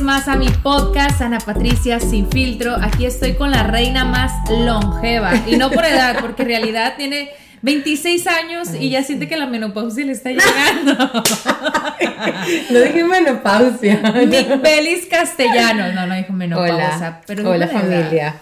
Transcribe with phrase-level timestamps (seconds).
[0.00, 2.74] Vez más a mi podcast Ana Patricia Sin Filtro.
[2.80, 7.30] Aquí estoy con la reina más longeva y no por edad, porque en realidad tiene
[7.62, 10.94] 26 años y ya siente que la menopausia le está llegando.
[12.70, 14.00] no dije menopausia.
[14.26, 15.94] Mick Bellis Castellanos.
[15.94, 16.96] No, no dijo menopausia.
[16.96, 18.36] Hola, pero Hola familia.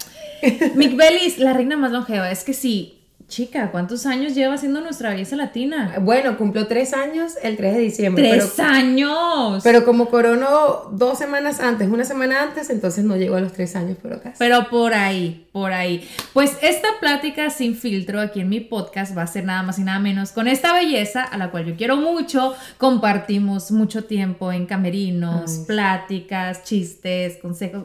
[0.75, 2.31] Mick Bellis, la reina más longeva.
[2.31, 2.98] Es que sí,
[3.29, 5.93] Chica, ¿cuántos años lleva siendo nuestra belleza latina?
[6.01, 8.27] Bueno, cumplió tres años el 3 de diciembre.
[8.27, 9.61] ¡Tres años!
[9.63, 13.75] Pero como coronó dos semanas antes, una semana antes, entonces no llegó a los tres
[13.75, 14.37] años, pero casi.
[14.39, 16.09] Pero por ahí, por ahí.
[16.33, 19.83] Pues esta plática sin filtro aquí en mi podcast va a ser nada más y
[19.83, 22.55] nada menos con esta belleza a la cual yo quiero mucho.
[22.79, 27.83] Compartimos mucho tiempo en camerinos, pláticas, chistes, consejos.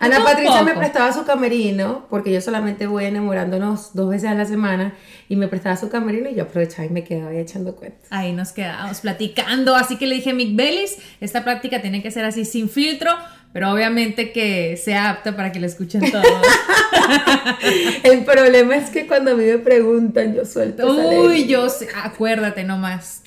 [0.00, 4.44] Ana Patricia me prestaba su camerino porque yo solamente voy enamorándonos dos veces a la
[4.44, 4.81] semana
[5.28, 8.06] y me prestaba su camerino y yo aprovechaba y me quedaba ahí echando cuentas.
[8.10, 12.10] Ahí nos quedábamos platicando, así que le dije a Mick Bellis, esta práctica tiene que
[12.10, 13.10] ser así sin filtro,
[13.52, 16.24] pero obviamente que sea apta para que la escuchen todos.
[18.02, 20.86] El problema es que cuando a mí me preguntan, yo suelto.
[20.86, 23.22] Uy, yo sé, acuérdate nomás.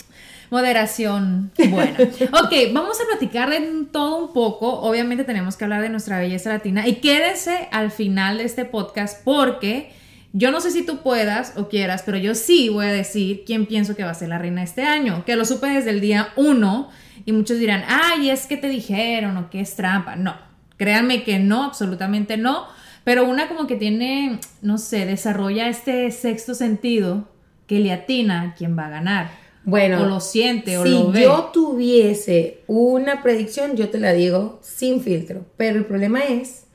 [0.49, 1.51] Moderación.
[1.69, 1.97] Bueno,
[2.43, 4.79] ok, vamos a platicar de todo un poco.
[4.81, 9.23] Obviamente tenemos que hablar de nuestra belleza latina y quédese al final de este podcast
[9.23, 9.91] porque
[10.37, 13.65] yo no sé si tú puedas o quieras, pero yo sí voy a decir quién
[13.65, 16.33] pienso que va a ser la reina este año, que lo supe desde el día
[16.35, 16.89] uno
[17.25, 20.17] y muchos dirán, ay, es que te dijeron o que es trampa.
[20.17, 20.35] No,
[20.75, 22.65] créanme que no, absolutamente no,
[23.05, 27.29] pero una como que tiene, no sé, desarrolla este sexto sentido
[27.65, 29.31] que le atina quién va a ganar.
[29.63, 31.19] Bueno, o lo siente o lo ve.
[31.19, 36.65] Si yo tuviese una predicción, yo te la digo sin filtro, pero el problema es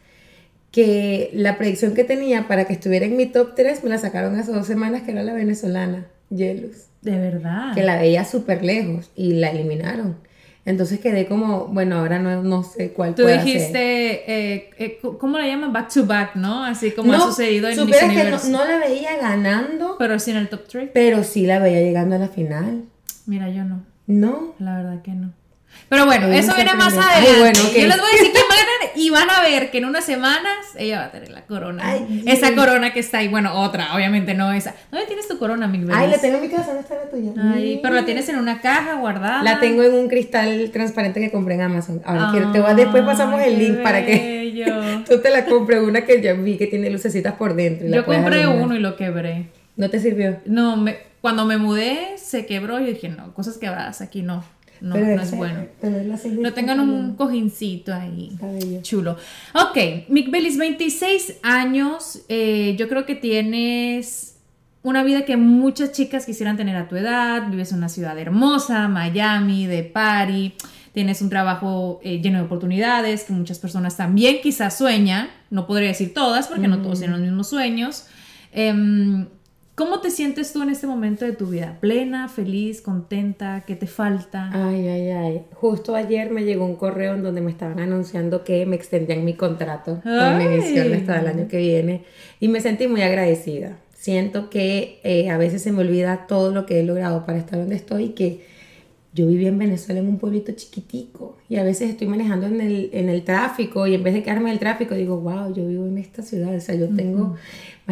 [0.70, 4.36] que la predicción que tenía para que estuviera en mi top 3 me la sacaron
[4.36, 6.86] hace dos semanas, que era la venezolana, Yelus.
[7.02, 7.74] De verdad.
[7.74, 10.16] Que la veía súper lejos y la eliminaron.
[10.66, 15.46] Entonces quedé como, bueno, ahora no, no sé cuál Tú dijiste, eh, eh, ¿cómo la
[15.46, 15.72] llaman?
[15.72, 16.64] Back to back, ¿no?
[16.64, 19.96] Así como ha sucedido en Miss que no, no, la veía ganando.
[19.98, 20.90] Pero sí en el top 3.
[20.92, 22.84] Pero sí la veía llegando a la final.
[23.26, 23.84] Mira, yo no.
[24.06, 24.54] ¿No?
[24.58, 25.32] La verdad que no.
[25.90, 27.40] Pero bueno, eso viene más adelante.
[27.40, 29.78] bueno, Yo les voy a decir quién va a ganar y van a ver que
[29.78, 31.96] en unas semanas ella va a tener la corona.
[32.26, 34.74] esa corona que está ahí, bueno, otra, obviamente no esa.
[34.92, 37.32] ¿Dónde tienes tu corona, mi Ay, la tengo en mi casa, ¿dónde está la tuya?
[37.54, 39.42] Ay, pero la tienes en una caja guardada.
[39.42, 42.00] La tengo en un cristal transparente que compré en Amazon.
[42.04, 45.82] Ahora quiero, te voy a, después pasamos el link para que tú te la compres,
[45.82, 47.88] una que ya vi que tiene lucecitas por dentro.
[47.88, 49.48] Yo compré uno y lo quebré.
[49.76, 50.36] ¿No te sirvió?
[50.44, 54.44] No, me, cuando me mudé se quebró y dije, no, cosas quebradas aquí no
[54.80, 55.66] no, no es bueno.
[56.40, 58.36] No tengan un cojincito ahí.
[58.82, 59.16] Chulo.
[59.54, 62.22] Ok, Mick Bellis, 26 años.
[62.28, 64.38] Eh, yo creo que tienes
[64.82, 67.48] una vida que muchas chicas quisieran tener a tu edad.
[67.50, 70.54] Vives en una ciudad hermosa, Miami, de Party.
[70.92, 75.28] Tienes un trabajo eh, lleno de oportunidades que muchas personas también quizás sueñan.
[75.50, 78.06] No podría decir todas porque no todos tienen los mismos sueños.
[78.52, 79.28] Em,
[79.80, 81.78] ¿Cómo te sientes tú en este momento de tu vida?
[81.80, 83.64] ¿Plena, feliz, contenta?
[83.66, 84.50] ¿Qué te falta?
[84.52, 85.42] Ay, ay, ay.
[85.54, 89.32] Justo ayer me llegó un correo en donde me estaban anunciando que me extendían mi
[89.32, 92.04] contrato con emisión hasta el año que viene
[92.40, 93.78] y me sentí muy agradecida.
[93.94, 97.58] Siento que eh, a veces se me olvida todo lo que he logrado para estar
[97.58, 98.50] donde estoy y que
[99.12, 102.90] yo vivía en Venezuela en un pueblito chiquitico y a veces estoy manejando en el,
[102.92, 105.86] en el tráfico y en vez de quedarme en el tráfico digo, wow, yo vivo
[105.86, 107.34] en esta ciudad, o sea, yo tengo,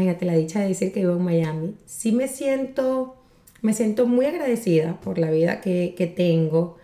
[0.00, 1.74] imagínate la dicha de decir que vivo en Miami.
[1.86, 3.16] Sí me siento,
[3.62, 6.76] me siento muy agradecida por la vida que, que tengo,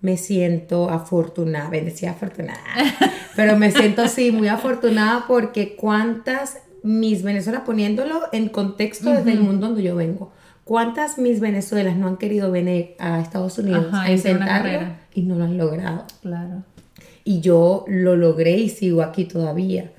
[0.00, 2.60] me siento afortunada, bendecida afortunada,
[3.36, 9.40] pero me siento sí muy afortunada porque cuántas Miss Venezuela poniéndolo en contexto desde el
[9.40, 10.32] mundo donde yo vengo?
[10.64, 15.44] ¿Cuántas Miss Venezuelas no han querido venir a Estados Unidos a intentarlo y no lo
[15.44, 16.04] han logrado?
[16.20, 16.62] Claro.
[17.24, 19.90] Y yo lo logré y sigo aquí todavía.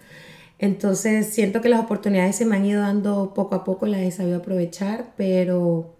[0.60, 4.12] Entonces siento que las oportunidades se me han ido dando poco a poco, las he
[4.12, 5.96] sabido aprovechar, pero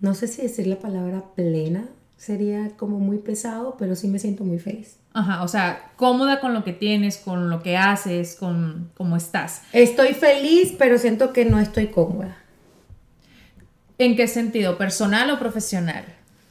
[0.00, 4.44] no sé si decir la palabra plena sería como muy pesado, pero sí me siento
[4.44, 4.96] muy feliz.
[5.12, 9.62] Ajá, o sea, cómoda con lo que tienes, con lo que haces, con cómo estás.
[9.72, 12.36] Estoy feliz, pero siento que no estoy cómoda.
[13.98, 14.78] ¿En qué sentido?
[14.78, 16.04] ¿Personal o profesional?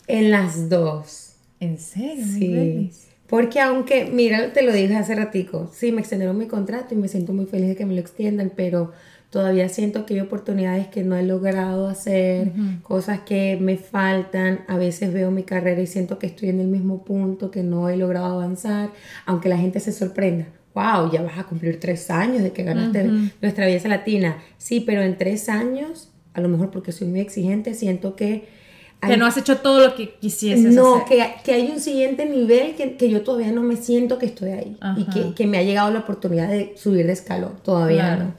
[0.08, 1.34] En las dos.
[1.60, 2.26] ¿En serio?
[2.26, 2.92] Sí.
[3.32, 7.08] Porque aunque, mira, te lo dije hace ratico, sí, me extendieron mi contrato y me
[7.08, 8.92] siento muy feliz de que me lo extiendan, pero
[9.30, 12.52] todavía siento que hay oportunidades que no he logrado hacer,
[12.84, 16.68] cosas que me faltan, a veces veo mi carrera y siento que estoy en el
[16.68, 18.90] mismo punto, que no he logrado avanzar,
[19.26, 20.48] aunque la gente se sorprenda.
[20.76, 23.10] Wow, ya vas a cumplir tres años de que ganaste
[23.42, 24.40] nuestra belleza latina.
[24.58, 28.60] Sí, pero en tres años, a lo mejor porque soy muy exigente, siento que
[29.02, 31.08] que no has hecho todo lo que quisieses no, hacer.
[31.08, 34.52] que, que hay un siguiente nivel que, que, yo todavía no me siento que estoy
[34.52, 34.78] ahí.
[34.98, 37.54] Y que, que, me ha llegado la oportunidad de subir de escalón.
[37.64, 38.34] Todavía no.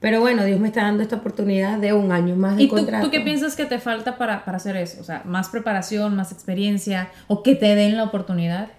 [0.00, 2.84] Pero bueno, Dios me está dando esta oportunidad de un año más de ¿Y tú,
[3.02, 5.00] tú qué piensas que te falta para, para hacer eso?
[5.00, 8.70] O sea, más preparación, más experiencia o que te den la oportunidad.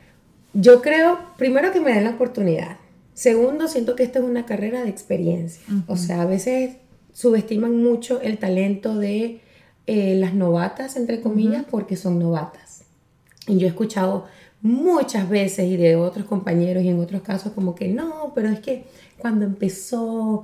[0.54, 2.78] Yo creo, primero que me den la oportunidad.
[3.14, 5.64] Segundo, siento que esta es una carrera de experiencia.
[5.88, 6.78] O sea, a veces
[7.14, 9.40] subestiman mucho el talento de
[9.86, 12.84] eh, las novatas, entre comillas, porque son novatas.
[13.48, 14.26] Y yo he escuchado
[14.62, 18.62] muchas veces y de otros compañeros y en otros casos como que no, pero es
[18.62, 18.86] que
[19.18, 20.44] cuando empezó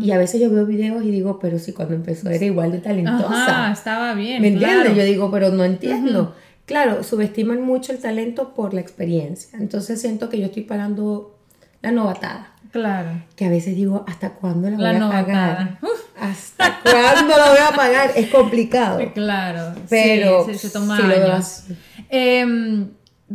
[0.00, 2.78] y a veces yo veo videos y digo, pero si cuando empezó era igual de
[2.78, 3.72] talentosa.
[3.72, 4.42] estaba bien.
[4.42, 4.96] ¿Me entiendes?
[4.96, 6.34] Yo digo, pero no entiendo.
[6.66, 9.58] Claro, subestiman mucho el talento por la experiencia.
[9.58, 11.36] Entonces siento que yo estoy pagando
[11.82, 12.52] la novatada.
[12.70, 13.22] Claro.
[13.36, 15.78] Que a veces digo, ¿hasta cuándo la voy a pagar?
[16.20, 18.12] ¿Hasta cuándo la voy a pagar?
[18.16, 19.00] Es complicado.
[19.14, 19.74] Claro.
[19.88, 21.64] Pero sí, se, toma años.
[22.08, 22.88] Em,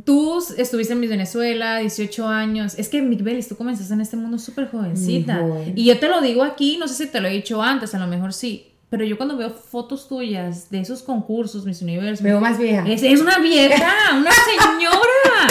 [0.03, 2.75] tú estuviste en Venezuela, 18 años.
[2.77, 5.41] Es que, Miguel, tú comenzaste en este mundo súper jovencita.
[5.75, 7.99] Y yo te lo digo aquí, no sé si te lo he dicho antes, a
[7.99, 8.72] lo mejor sí.
[8.93, 12.21] Pero yo cuando veo fotos tuyas de esos concursos, Mis Universos.
[12.21, 12.85] Veo más vieja.
[12.87, 15.47] Es, una vieja, una señora.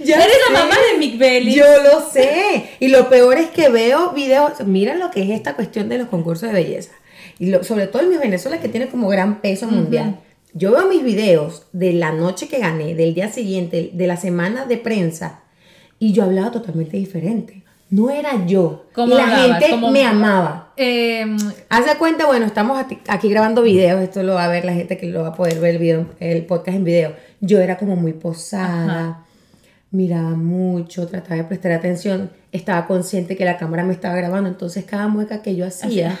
[0.00, 1.54] Eres la mamá de Mick Belly.
[1.54, 2.70] Yo lo sé.
[2.80, 4.52] Y lo peor es que veo videos.
[4.64, 6.92] Mira lo que es esta cuestión de los concursos de belleza.
[7.38, 10.18] Y sobre todo en mi Venezuela, que tiene como gran peso mundial.
[10.54, 14.64] Yo veo mis videos de la noche que gané, del día siguiente, de la semana
[14.64, 15.42] de prensa.
[15.98, 18.84] Y yo hablaba totalmente diferente no era yo.
[18.96, 20.65] y la gente me amaba.
[20.76, 21.36] Eh,
[21.68, 24.96] Haz de cuenta, bueno, estamos aquí grabando videos, esto lo va a ver la gente
[24.96, 27.16] que lo va a poder ver el, video, el podcast en video.
[27.40, 29.24] Yo era como muy posada,
[29.90, 34.84] miraba mucho, trataba de prestar atención, estaba consciente que la cámara me estaba grabando, entonces
[34.84, 36.18] cada mueca que yo hacía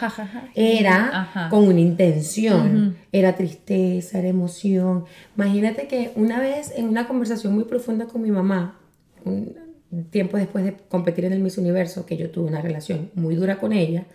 [0.54, 5.04] era con una intención, era tristeza, era emoción.
[5.36, 8.78] Imagínate que una vez en una conversación muy profunda con mi mamá,
[10.10, 13.58] tiempo después de competir en el Miss Universo, que yo tuve una relación muy dura
[13.58, 14.06] con ella,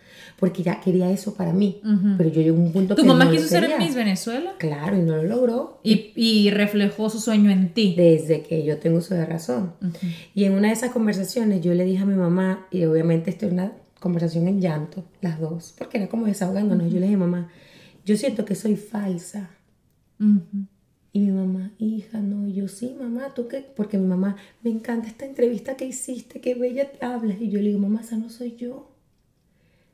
[0.41, 1.79] porque ya quería eso para mí,
[2.17, 4.55] pero yo llegué a un punto ¿Tu mamá quiso ser Miss Venezuela?
[4.57, 5.79] Claro, y no lo logró.
[5.83, 7.93] Y, y, reflejó su sueño en ti.
[7.95, 9.73] Desde que yo tengo uso de razón.
[10.33, 13.45] Y en una de esas conversaciones yo le dije a mi mamá, y obviamente esto
[13.45, 17.51] es una conversación en llanto, las dos, porque era como desahogándonos, yo le dije, mamá,
[18.03, 19.51] yo siento que soy falsa.
[21.13, 23.63] Y mi mamá, hija, no, yo sí, mamá, ¿tú qué?
[23.75, 27.39] Porque mi mamá, me encanta esta entrevista que hiciste, qué bella te hablas.
[27.39, 28.91] Y yo le digo, mamá, esa no soy yo.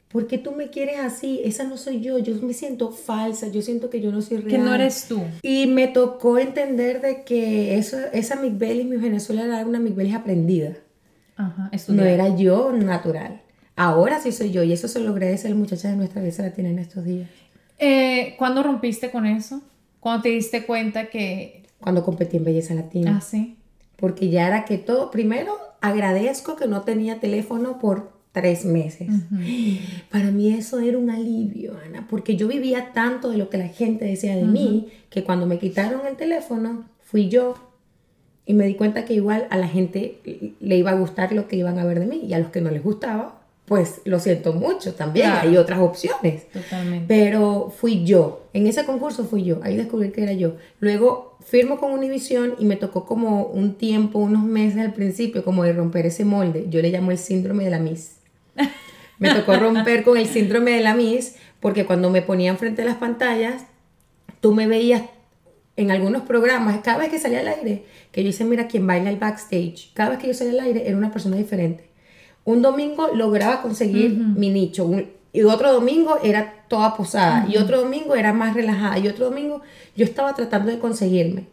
[0.09, 1.41] ¿Por qué tú me quieres así?
[1.43, 2.17] Esa no soy yo.
[2.17, 4.49] Yo me siento falsa, yo siento que yo no soy real.
[4.49, 5.21] Que no eres tú.
[5.41, 10.77] Y me tocó entender de que eso, esa Miguel mi Venezuela era una Miguel aprendida.
[11.35, 13.41] Ajá, no era yo natural.
[13.75, 16.69] Ahora sí soy yo y eso se lo agradece el muchacha de nuestra la latina
[16.69, 17.29] en estos días.
[17.77, 19.61] Eh, ¿Cuándo rompiste con eso?
[19.99, 21.63] Cuando te diste cuenta que...
[21.79, 23.17] Cuando competí en Belleza Latina.
[23.17, 23.57] Ah, sí.
[23.97, 29.07] Porque ya era que todo, primero agradezco que no tenía teléfono por tres meses.
[30.11, 33.67] Para mí eso era un alivio, Ana, porque yo vivía tanto de lo que la
[33.67, 37.55] gente decía de mí, que cuando me quitaron el teléfono, fui yo
[38.45, 40.19] y me di cuenta que igual a la gente
[40.59, 42.61] le iba a gustar lo que iban a ver de mí y a los que
[42.61, 46.47] no les gustaba, pues lo siento mucho también, hay otras opciones.
[46.51, 47.05] Totalmente.
[47.07, 50.57] Pero fui yo, en ese concurso fui yo, ahí descubrí que era yo.
[50.79, 55.63] Luego firmo con Univision y me tocó como un tiempo, unos meses al principio, como
[55.63, 56.67] de romper ese molde.
[56.69, 58.16] Yo le llamo el síndrome de la Miss.
[59.19, 62.85] Me tocó romper con el síndrome de la Miss porque cuando me ponían frente a
[62.85, 63.65] las pantallas,
[64.41, 65.03] tú me veías
[65.75, 69.11] en algunos programas, cada vez que salía al aire, que yo hice, mira, quien baila
[69.11, 71.87] el backstage, cada vez que yo salía al aire era una persona diferente.
[72.45, 74.89] Un domingo lograba conseguir mi nicho,
[75.33, 79.61] y otro domingo era toda posada, y otro domingo era más relajada, y otro domingo
[79.95, 81.45] yo estaba tratando de conseguirme.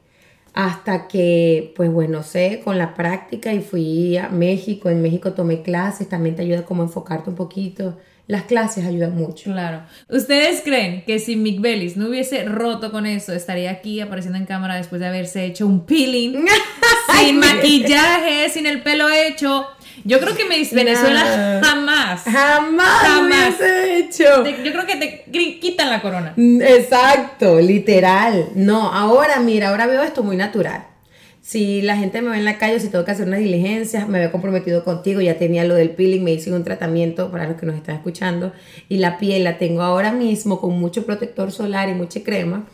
[0.57, 5.63] Hasta que, pues bueno, sé, con la práctica y fui a México, en México tomé
[5.63, 7.97] clases, también te ayuda como a enfocarte un poquito.
[8.27, 9.53] Las clases ayudan mucho.
[9.53, 9.83] Claro.
[10.09, 14.47] ¿Ustedes creen que si Mick Bellis no hubiese roto con eso, estaría aquí apareciendo en
[14.47, 16.47] cámara después de haberse hecho un peeling,
[17.21, 19.67] sin maquillaje, sin el pelo hecho?
[20.05, 22.23] Yo creo que Miss Venezuela jamás.
[22.23, 23.03] Jamás.
[23.03, 23.55] Jamás.
[23.61, 24.45] hecho.
[24.45, 26.33] yo creo que te quitan la corona.
[26.37, 28.51] Mm, exacto, literal.
[28.55, 30.94] No, ahora mira, ahora veo esto muy natural.
[31.45, 34.17] Si la gente me ve en la calle, si tengo que hacer una diligencia, me
[34.17, 37.67] había comprometido contigo, ya tenía lo del peeling, me hice un tratamiento para los que
[37.67, 38.55] nos están escuchando
[38.89, 42.65] y la piel la tengo ahora mismo con mucho protector solar y mucha crema.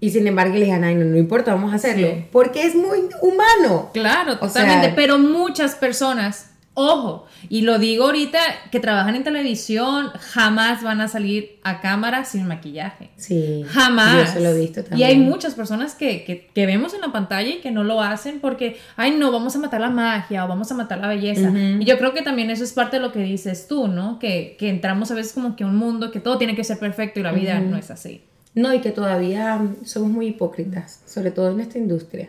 [0.00, 2.08] Y sin embargo le dije, ay, no, no importa, vamos a hacerlo.
[2.32, 3.90] Porque es muy humano.
[3.94, 4.92] Claro, totalmente.
[4.96, 8.38] pero muchas personas Ojo, y lo digo ahorita,
[8.70, 13.08] que trabajan en televisión, jamás van a salir a cámara sin maquillaje.
[13.16, 13.64] Sí.
[13.66, 14.34] Jamás.
[14.34, 15.00] Yo lo he visto también.
[15.00, 18.76] Y hay muchas personas que, vemos en la pantalla y que no lo hacen porque,
[18.96, 21.50] ay, no, vamos a matar la magia o vamos a matar la belleza.
[21.50, 24.18] Y yo creo que también eso es parte de lo que dices tú, ¿no?
[24.18, 27.22] Que, entramos a veces como que un mundo que todo tiene que ser perfecto y
[27.22, 28.20] la vida no es así.
[28.54, 32.28] No, y que todavía somos muy hipócritas, sobre todo en esta industria.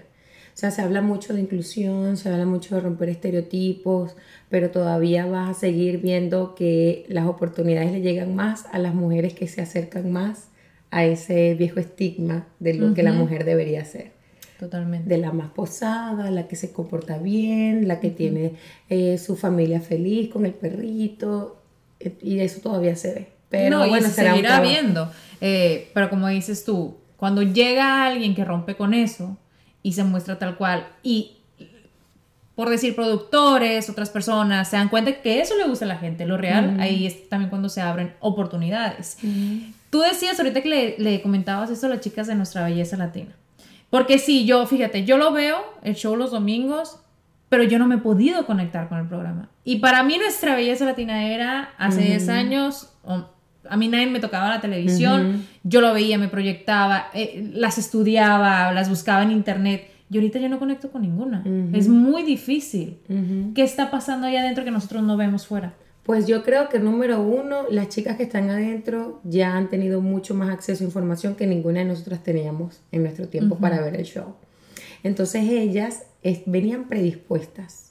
[0.58, 4.16] O sea, se habla mucho de inclusión, se habla mucho de romper estereotipos,
[4.50, 9.36] pero todavía vas a seguir viendo que las oportunidades le llegan más a las mujeres
[9.36, 10.48] que se acercan más
[10.90, 14.14] a ese viejo estigma de lo que la mujer debería ser.
[14.58, 15.08] Totalmente.
[15.08, 18.54] De la más posada, la que se comporta bien, la que tiene
[18.90, 21.62] eh, su familia feliz con el perrito,
[22.00, 23.28] eh, y eso todavía se ve.
[23.50, 25.12] Pero no, bueno, se seguirá viendo.
[25.40, 29.38] Eh, pero como dices tú, cuando llega alguien que rompe con eso,
[29.88, 30.86] y se muestra tal cual.
[31.02, 31.38] Y
[32.56, 36.26] por decir productores, otras personas, se dan cuenta que eso le gusta a la gente,
[36.26, 39.18] lo real, ahí es también cuando se abren oportunidades.
[39.90, 43.34] Tú decías ahorita que le, le, comentabas esto a las chicas de nuestra belleza latina.
[43.90, 47.00] Porque sí, yo, fíjate, yo lo veo, el show los domingos,
[47.48, 49.48] pero yo no me he podido conectar con el programa.
[49.64, 52.92] Y para mí nuestra belleza latina era hace 10 años,
[53.70, 58.72] a mí nadie me tocaba la televisión, yo lo veía, me proyectaba, eh, las estudiaba,
[58.72, 59.90] las buscaba en internet.
[60.10, 61.44] Y ahorita yo no conecto con ninguna.
[61.74, 62.98] Es muy difícil.
[63.54, 65.74] ¿Qué está pasando ahí adentro que nosotros no vemos fuera?
[66.04, 70.34] Pues yo creo que número uno, las chicas que están adentro ya han tenido mucho
[70.34, 74.06] más acceso a información que ninguna de nosotras teníamos en nuestro tiempo para ver el
[74.06, 74.36] show.
[75.04, 76.04] Entonces ellas
[76.46, 77.87] venían predispuestas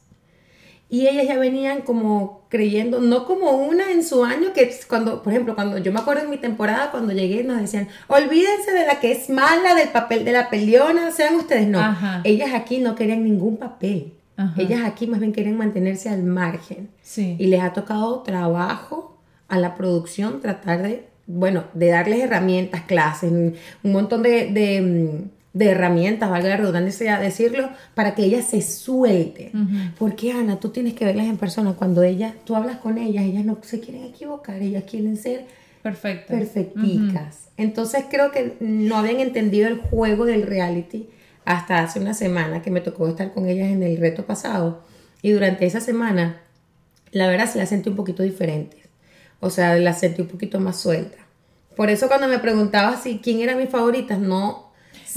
[0.88, 5.32] y ellas ya venían como creyendo, no como una en su año, que cuando, por
[5.32, 9.00] ejemplo, cuando yo me acuerdo en mi temporada, cuando llegué, nos decían, olvídense de la
[9.00, 11.80] que es mala, del papel de la peleona, sean ustedes, no.
[12.22, 14.12] Ellas aquí no querían ningún papel.
[14.56, 16.88] Ellas aquí más bien querían mantenerse al margen.
[17.38, 23.32] Y les ha tocado trabajo a la producción tratar de, bueno, de darles herramientas, clases,
[23.32, 29.94] un montón de mm, de herramientas, valga la redundancia decirlo, para que ellas se suelten.
[29.98, 31.72] Porque Ana, tú tienes que verlas en persona.
[31.72, 35.46] Cuando ellas, tú hablas con ellas, ellas no se quieren equivocar, ellas quieren ser
[35.82, 36.36] perfectas.
[36.36, 37.48] Perfecticas.
[37.56, 41.08] Entonces creo que no habían entendido el juego del reality
[41.46, 44.82] hasta hace una semana que me tocó estar con ellas en el reto pasado.
[45.22, 46.42] Y durante esa semana,
[47.12, 48.80] la verdad se las sentí un poquito diferentes.
[49.40, 51.20] O sea, las sentí un poquito más sueltas.
[51.76, 54.65] Por eso cuando me preguntaba si quién era mi favorita, no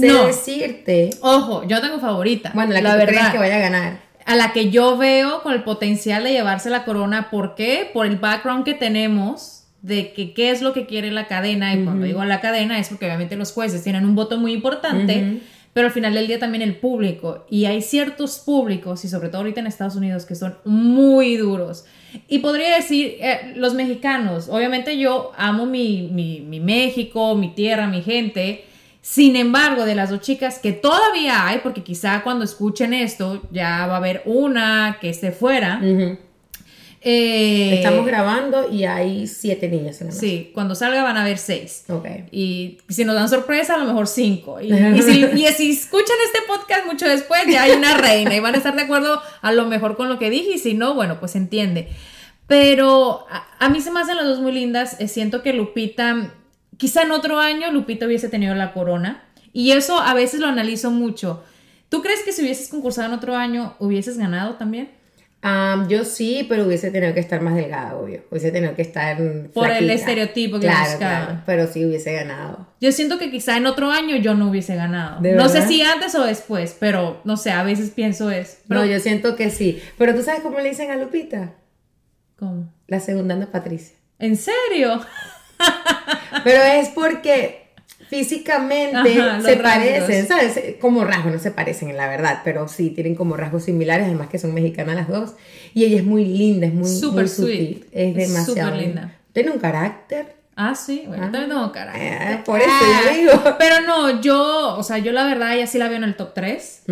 [0.07, 0.27] no.
[0.27, 1.09] decirte.
[1.21, 2.51] Ojo, yo tengo favorita.
[2.53, 3.99] Bueno, la que verdad, crees que vaya a ganar.
[4.25, 7.29] A la que yo veo con el potencial de llevarse la corona.
[7.29, 7.89] ¿Por qué?
[7.93, 11.73] Por el background que tenemos de que qué es lo que quiere la cadena.
[11.73, 15.41] Y cuando digo la cadena es porque obviamente los jueces tienen un voto muy importante.
[15.73, 17.45] Pero al final del día también el público.
[17.49, 21.85] Y hay ciertos públicos, y sobre todo ahorita en Estados Unidos, que son muy duros.
[22.27, 27.87] Y podría decir, eh, los mexicanos, obviamente yo amo mi, mi, mi México, mi tierra,
[27.87, 28.65] mi gente,
[29.01, 33.87] sin embargo, de las dos chicas que todavía hay, porque quizá cuando escuchen esto ya
[33.87, 35.81] va a haber una que esté fuera.
[37.01, 41.85] Eh, Estamos grabando y hay siete niñas en Sí, cuando salga van a haber seis.
[41.87, 42.05] Ok.
[42.31, 44.59] Y si nos dan sorpresa, a lo mejor cinco.
[44.61, 48.75] Y, si, escuchan este podcast mucho después, ya hay una reina y van a estar
[48.75, 50.55] de acuerdo a lo mejor con lo que dije.
[50.55, 51.87] Y si no, bueno, pues entiende.
[52.47, 53.25] Pero
[53.59, 54.99] a, mí se me hacen las dos muy lindas.
[54.99, 56.33] Eh, siento que Lupita
[56.79, 59.25] Quizá en otro año Lupita hubiese tenido la corona.
[59.51, 61.43] Y eso a veces lo analizo mucho.
[61.89, 64.89] ¿Tú crees que si hubieses concursado en otro año hubieses ganado también?
[65.89, 68.23] yo sí, pero hubiese tenido que estar más delgada, obvio.
[68.31, 69.17] Hubiese tenido que estar.
[69.53, 72.67] Por el estereotipo que claro, claro, pero sí hubiese ganado.
[72.79, 75.19] Yo siento que quizá en otro año yo no hubiese ganado.
[75.21, 78.57] no sé si antes o después, pero no sé, a veces pienso eso.
[78.69, 79.81] No, yo siento que sí.
[79.97, 81.55] Pero tú sabes cómo le dicen a Lupita?
[82.37, 82.71] ¿Cómo?
[82.87, 83.97] La segunda Ana Patricia.
[84.17, 85.01] ¿En serio?
[86.43, 87.69] Pero es porque
[88.09, 89.13] físicamente
[89.43, 90.59] se parecen, ¿sabes?
[90.81, 94.29] Como rasgos, no se parecen en la verdad, pero sí tienen como rasgos similares, además
[94.29, 95.35] que son mexicanas las dos.
[95.75, 99.15] Y ella es muy linda, es muy, Super sutil, es demasiado linda.
[99.31, 100.39] Tiene un carácter.
[100.55, 101.31] Ah, sí, bueno, ah.
[101.31, 102.31] también tengo carácter.
[102.31, 103.55] Eh, por eso yo digo.
[103.59, 106.33] Pero no, yo, o sea, yo la verdad, ella sí la veo en el top
[106.33, 106.83] 3.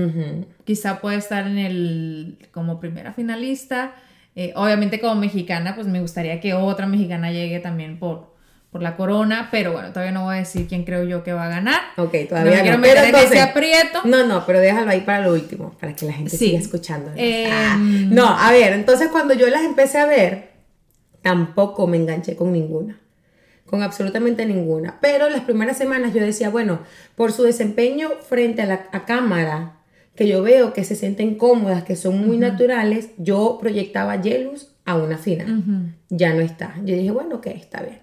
[0.64, 3.94] Quizá puede estar en el, como primera finalista.
[4.36, 8.37] Eh, obviamente como mexicana, pues me gustaría que otra mexicana llegue también por,
[8.72, 11.46] por la corona, pero bueno, todavía no voy a decir quién creo yo que va
[11.46, 11.80] a ganar.
[11.98, 12.64] Ok, todavía no.
[12.64, 14.02] quiero meter en ese aprieto.
[14.04, 17.12] No, no, pero déjalo ahí para lo último, para que la gente siga escuchando.
[17.16, 20.52] Em, ah, no, a ver, entonces cuando yo las empecé a ver,
[21.22, 23.00] tampoco me enganché con ninguna.
[23.66, 24.98] Con absolutamente ninguna.
[25.02, 26.80] Pero las primeras semanas yo decía, bueno,
[27.16, 29.78] por su desempeño frente a la cámara,
[30.18, 34.96] que yo veo que se sienten cómodas, que son muy naturales, yo proyectaba Yelus a
[34.96, 35.94] una final.
[36.10, 36.76] Ya no está.
[36.84, 38.00] Yo dije, bueno, ok, está bien.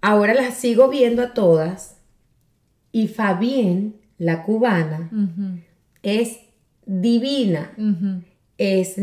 [0.00, 1.96] Ahora las sigo viendo a todas
[2.92, 5.10] y Fabián, la cubana,
[6.02, 6.38] es
[6.86, 7.72] divina,
[8.58, 8.96] es,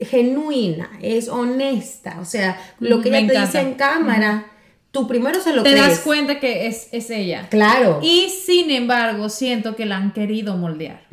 [0.00, 2.18] genuina, es honesta.
[2.20, 4.46] O sea, lo que ella te dice en cámara,
[4.90, 7.48] tú primero se lo Te das cuenta que es, es, ella.
[7.50, 8.00] Claro.
[8.02, 11.06] Y sin embargo, siento que la han querido moldear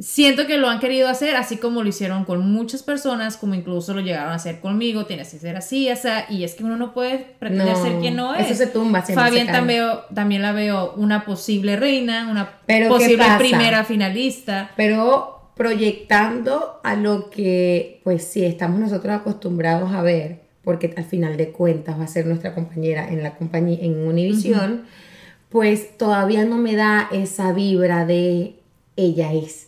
[0.00, 3.94] siento que lo han querido hacer así como lo hicieron con muchas personas, como incluso
[3.94, 6.94] lo llegaron a hacer conmigo, tienes que ser así, esa, y es que uno no
[6.94, 8.46] puede pretender ser quien no es.
[8.46, 9.02] Eso se tumba.
[9.02, 14.70] Fabián también, también la veo una posible reina, una posible primera finalista.
[14.76, 21.36] Pero proyectando a lo que, pues sí, estamos nosotros acostumbrados a ver, porque al final
[21.36, 24.84] de cuentas va a ser nuestra compañera en la compañía, en Univision,
[25.48, 28.54] pues todavía no me da esa vibra de
[28.96, 29.67] ella es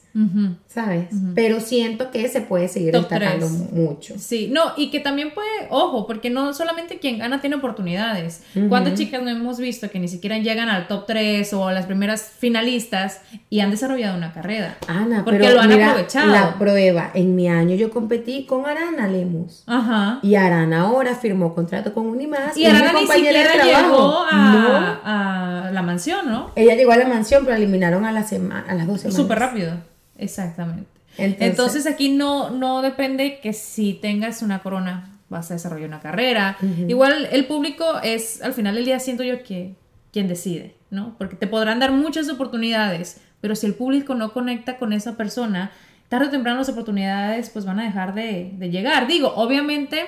[0.67, 1.09] ¿sabes?
[1.35, 4.15] Pero siento que se puede seguir destacando mucho.
[4.19, 8.43] Sí, no, y que también puede, ojo, porque no solamente quien gana tiene oportunidades.
[8.69, 11.87] ¿Cuántas chicas no hemos visto que ni siquiera llegan al top 3 o a las
[11.87, 14.79] primeras finalistas y han desarrollado una carrera?
[14.87, 16.33] Ana, porque lo han aprovechado.
[16.33, 19.65] La prueba, en mi año yo competí con Arana Lemus.
[19.67, 20.21] Ajá.
[20.23, 22.57] Y Arana ahora firmó contrato con Unimás.
[22.57, 25.01] Y, Arana ni siquiera llegó a,
[25.67, 26.51] a, la mansión, ¿no?
[26.57, 29.17] Ella llegó a la mansión, pero eliminaron a, la semana, a las dos semanas.
[29.17, 29.91] Súper rápido.
[30.21, 30.89] Exactamente.
[31.19, 36.59] Entonces, aquí no, no depende que si tengas una corona vas a desarrollar una carrera.
[36.89, 39.75] Igual el público es, al final del día siento yo que
[40.13, 41.15] quien decide, ¿no?
[41.17, 45.71] Porque te podrán dar muchas oportunidades, pero si el público no conecta con esa persona,
[46.09, 49.07] tarde o temprano las oportunidades pues van a dejar de, llegar.
[49.07, 50.05] Digo, obviamente,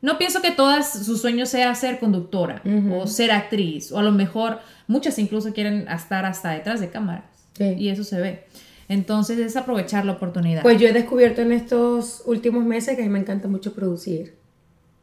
[0.00, 2.62] no pienso que todas sus sueños sea ser conductora
[2.92, 7.24] o ser actriz, o a lo mejor muchas incluso quieren estar hasta detrás de cámaras.
[7.58, 8.44] Y eso se ve.
[8.88, 10.62] Entonces es aprovechar la oportunidad.
[10.62, 14.38] Pues yo he descubierto en estos últimos meses que a mí me encanta mucho producir.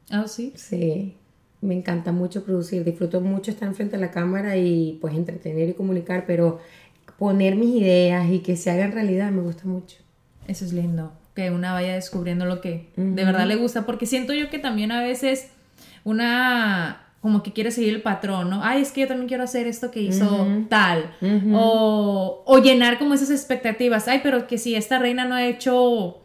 [0.10, 0.54] Ah, sí.
[0.56, 1.18] Sí,
[1.62, 2.84] me encanta mucho producir.
[2.84, 6.60] Disfruto mucho estar enfrente de la cámara y pues entretener y comunicar, pero
[7.20, 9.98] poner mis ideas y que se hagan realidad me gusta mucho.
[10.48, 14.34] Eso es lindo, que una vaya descubriendo lo que de verdad le gusta, porque siento
[14.34, 15.48] yo que también a veces
[16.04, 18.64] una como que quiere seguir el patrón, ¿no?
[18.64, 21.12] Ay, es que yo también quiero hacer esto que hizo tal.
[21.56, 24.08] o, o, llenar como esas expectativas.
[24.08, 26.20] Ay, pero que si esta reina no ha hecho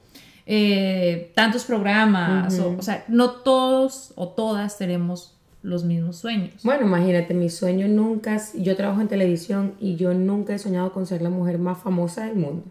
[0.45, 2.59] eh, tantos programas.
[2.59, 6.63] o, o, sea, no todos o todas tenemos los mismos sueños.
[6.65, 11.07] Bueno, imagínate, mi sueño nunca, yo trabajo en televisión y yo nunca he soñado con
[11.07, 12.67] ser la mujer más famosa del mundo.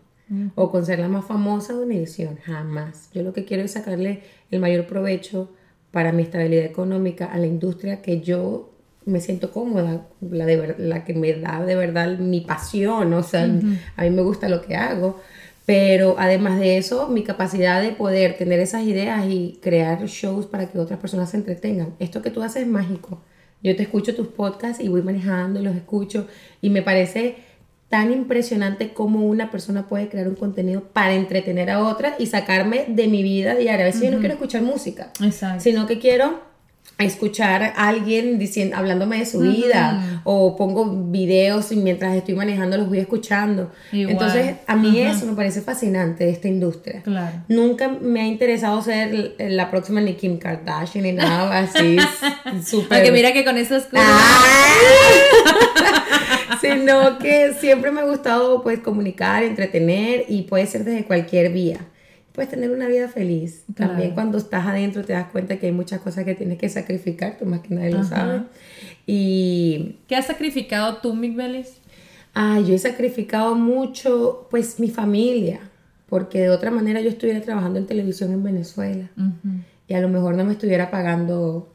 [0.53, 3.09] O con ser la más famosa de Univision, jamás.
[3.11, 5.49] Yo lo que quiero es sacarle el mayor provecho
[5.91, 8.69] para mi estabilidad económica a la industria que yo
[9.06, 13.49] me siento cómoda, la, de la que me da de verdad mi pasión, o sea,
[13.95, 15.19] a mí me gusta lo que hago,
[15.65, 20.67] pero además de eso, mi capacidad de poder tener esas ideas y crear shows para
[20.67, 21.93] que otras personas se entretengan.
[21.99, 23.21] Esto que tú haces es mágico.
[23.62, 26.28] Yo te escucho tus podcasts y voy manejando los escucho
[26.62, 27.36] y me parece
[27.89, 32.86] tan impresionante cómo una persona puede crear un contenido para entretener a otra y sacarme
[32.88, 33.86] de mi vida diaria.
[33.86, 35.12] A veces yo no quiero escuchar música,
[35.58, 36.48] sino que quiero
[37.05, 42.77] escuchar a alguien diciendo, hablándome de su vida o pongo videos y mientras estoy manejando
[42.77, 43.71] los voy escuchando.
[43.91, 47.03] Entonces, a mí eso me parece fascinante de esta industria.
[47.47, 51.97] Nunca me ha interesado ser la próxima ni Kim Kardashian ni nada así
[52.65, 52.99] súper...
[52.99, 54.05] Porque mira que con esas cosas...
[56.62, 61.79] sino que siempre me ha gustado pues comunicar, entretener y puede ser desde cualquier vía.
[62.33, 63.63] Puedes tener una vida feliz.
[63.75, 67.37] También cuando estás adentro te das cuenta que hay muchas cosas que tienes que sacrificar,
[67.37, 68.43] tú más que nadie lo sabe.
[69.05, 69.97] Y...
[70.07, 71.37] ¿Qué has sacrificado tú, Mick
[72.33, 75.59] Ah, yo he sacrificado mucho, pues mi familia.
[76.07, 79.09] porque de otra manera yo estuviera trabajando en televisión en Venezuela
[79.87, 81.69] y a lo mejor no me estuviera pagando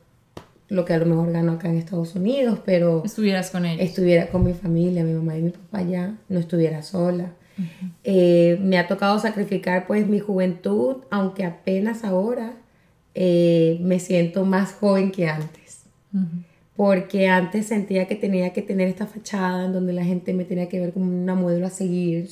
[0.69, 3.03] lo que a lo mejor gano acá en Estados Unidos, pero...
[3.05, 3.85] Estuvieras con ellos.
[3.85, 7.33] Estuviera con mi familia, mi mamá y mi papá ya, no estuviera sola.
[8.03, 12.57] Eh, me ha tocado sacrificar pues mi juventud, aunque apenas ahora
[13.15, 15.85] eh, me siento más joven que antes.
[16.77, 20.69] Porque antes sentía que tenía que tener esta fachada en donde la gente me tenía
[20.69, 22.29] que ver como una modelo a seguir.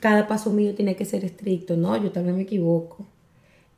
[0.00, 1.76] cada paso mío tenía que ser estricto.
[1.76, 3.06] No, yo también me equivoco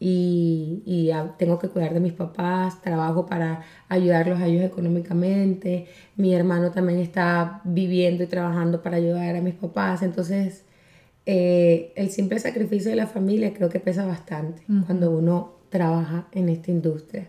[0.00, 6.34] y, y tengo que cuidar de mis papás, trabajo para ayudarlos a ellos económicamente, mi
[6.34, 10.64] hermano también está viviendo y trabajando para ayudar a mis papás, entonces
[11.30, 16.48] eh, el simple sacrificio de la familia creo que pesa bastante cuando uno trabaja en
[16.48, 17.28] esta industria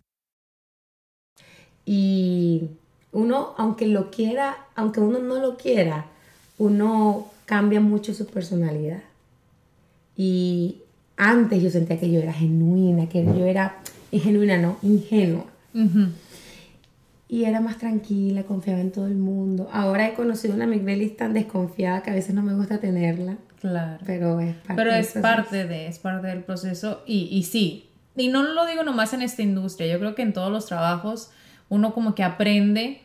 [1.85, 2.69] Y
[3.11, 6.05] uno, aunque lo quiera, aunque uno no lo quiera,
[6.57, 9.01] uno cambia mucho su personalidad.
[10.15, 10.77] Y
[11.17, 13.79] antes yo sentía que yo era genuina, que yo era,
[14.11, 15.45] genuina no, ingenua.
[17.27, 19.69] Y era más tranquila, confiaba en todo el mundo.
[19.71, 23.37] Ahora he conocido una Miguelis tan desconfiada que a veces no me gusta tenerla.
[23.61, 24.03] Claro.
[24.05, 27.01] Pero es parte, pero es parte de, es parte del proceso.
[27.05, 30.33] Y, y sí, y no lo digo nomás en esta industria, yo creo que en
[30.33, 31.31] todos los trabajos
[31.71, 33.01] uno como que aprende.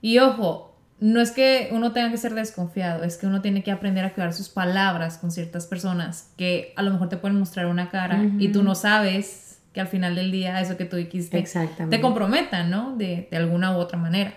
[0.00, 3.70] Y ojo, no es que uno tenga que ser desconfiado, es que uno tiene que
[3.70, 7.66] aprender a cuidar sus palabras con ciertas personas que a lo mejor te pueden mostrar
[7.66, 11.44] una cara y tú no sabes que al final del día eso que tú dijiste
[11.90, 12.96] te comprometan, ¿no?
[12.96, 14.32] De, de, alguna u otra manera.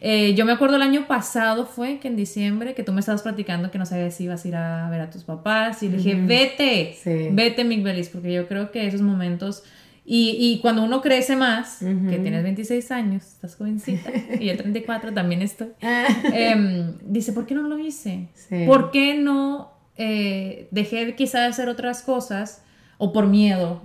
[0.00, 3.22] Eh, yo me acuerdo el año pasado fue que en diciembre que tú me estabas
[3.22, 5.96] platicando que no sabías si ibas a ir a ver a tus papás y le
[5.96, 6.96] dije, vete,
[7.32, 9.64] vete, Miguelis, porque yo creo que esos momentos
[10.10, 15.12] y, y, cuando uno crece más, que tienes 26 años, estás jovencita, y yo 34
[15.12, 18.28] también estoy, eh, dice, ¿por qué no lo hice?
[18.66, 22.62] ¿Por qué no eh, dejé quizás de hacer otras cosas
[22.96, 23.82] o por miedo?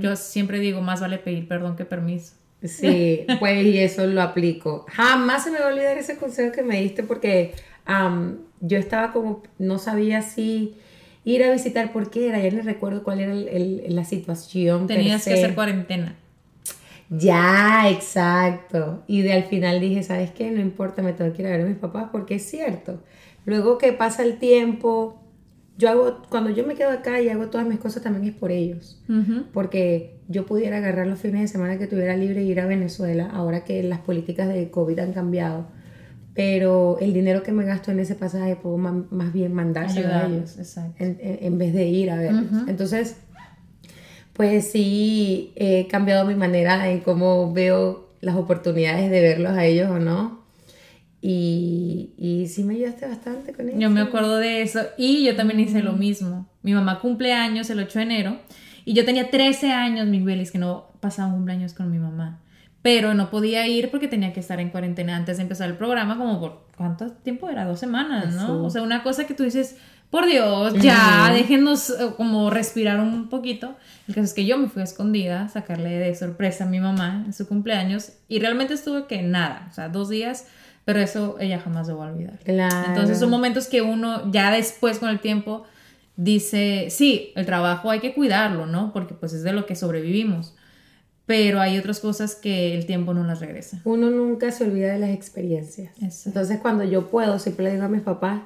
[0.00, 2.34] Yo siempre digo, más vale pedir perdón que permiso.
[2.62, 4.84] Sí, pues y eso lo aplico.
[4.90, 7.54] Jamás se me va a olvidar ese consejo que me diste porque
[8.60, 10.76] yo estaba como, no sabía si
[11.24, 14.86] ir a visitar porque era, ya ni recuerdo cuál era la situación.
[14.86, 16.16] Tenías que hacer cuarentena.
[17.10, 19.02] Ya, exacto.
[19.06, 20.50] Y de al final dije, ¿sabes qué?
[20.50, 23.02] No importa, me tengo que ir a ver a mis papás porque es cierto.
[23.44, 25.20] Luego que pasa el tiempo,
[25.76, 28.50] yo hago, cuando yo me quedo acá y hago todas mis cosas también es por
[28.50, 29.02] ellos.
[29.52, 33.28] Porque yo pudiera agarrar los fines de semana que tuviera libre e ir a Venezuela,
[33.32, 35.66] ahora que las políticas de COVID han cambiado
[36.34, 40.56] pero el dinero que me gasto en ese pasaje puedo más bien mandárselo a ellos
[40.98, 42.44] en, en, vez de ir a verlos.
[42.68, 43.16] Entonces,
[44.32, 49.90] pues sí, he cambiado mi manera en cómo veo las oportunidades de verlos a ellos
[49.90, 50.40] o no.
[51.20, 53.78] Y, y sí me ayudaste bastante con eso.
[53.78, 56.48] Yo me acuerdo de eso y yo también hice lo mismo.
[56.62, 58.38] Mi mamá cumple años el 8 de enero
[58.84, 62.41] y yo tenía 13 años, mis belis, que no pasaba cumpleaños con mi mamá
[62.82, 66.18] pero no podía ir porque tenía que estar en cuarentena antes de empezar el programa,
[66.18, 68.64] como por cuánto tiempo era, dos semanas, ¿no?
[68.64, 69.76] O sea, una cosa que tú dices,
[70.10, 73.76] por Dios, ya, déjenos eh, como respirar un poquito.
[74.08, 76.80] El caso es que yo me fui a escondida a sacarle de sorpresa a mi
[76.80, 80.48] mamá en su cumpleaños y realmente estuve que nada, o sea, dos días,
[80.84, 82.38] pero eso ella jamás lo va a olvidar.
[82.40, 82.88] Claro.
[82.88, 85.64] Entonces son momentos que uno ya después con el tiempo
[86.16, 88.92] dice, sí, el trabajo hay que cuidarlo, ¿no?
[88.92, 90.54] Porque pues es de lo que sobrevivimos
[91.26, 93.80] pero hay otras cosas que el tiempo no las regresa.
[93.84, 95.92] Uno nunca se olvida de las experiencias.
[96.26, 98.40] Entonces cuando yo puedo, siempre le digo a mis papás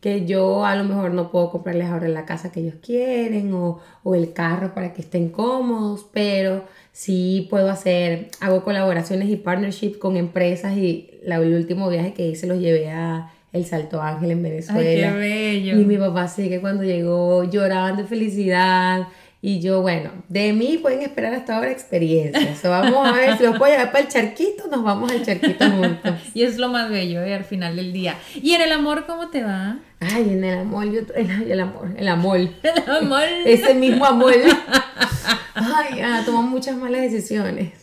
[0.00, 3.78] que yo a lo mejor no puedo comprarles ahora la casa que ellos quieren o,
[4.02, 9.98] o el carro para que estén cómodos, pero sí puedo hacer, hago colaboraciones y partnerships
[9.98, 14.30] con empresas y la, el último viaje que hice los llevé a el Salto Ángel
[14.30, 14.80] en Venezuela.
[14.80, 15.80] Ay, qué bello.
[15.80, 19.06] Y mi papá sí que cuando llegó lloraban de felicidad.
[19.44, 22.62] Y yo, bueno, de mí pueden esperar hasta ahora experiencias.
[22.62, 26.14] vamos a ver si los puedo llevar para el charquito, nos vamos al charquito juntos.
[26.34, 27.34] y es lo más bello, ¿eh?
[27.34, 28.16] al final del día.
[28.40, 29.80] ¿Y en el amor cómo te va?
[29.98, 32.38] Ay, en el amor, yo, el, el amor, el amor.
[32.62, 33.24] El amor.
[33.44, 34.32] Ese mismo amor.
[35.54, 37.81] Ay, ah, tomó muchas malas decisiones.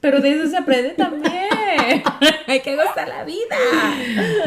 [0.00, 1.48] Pero de eso se aprende también.
[2.46, 3.56] Hay que gozar la vida.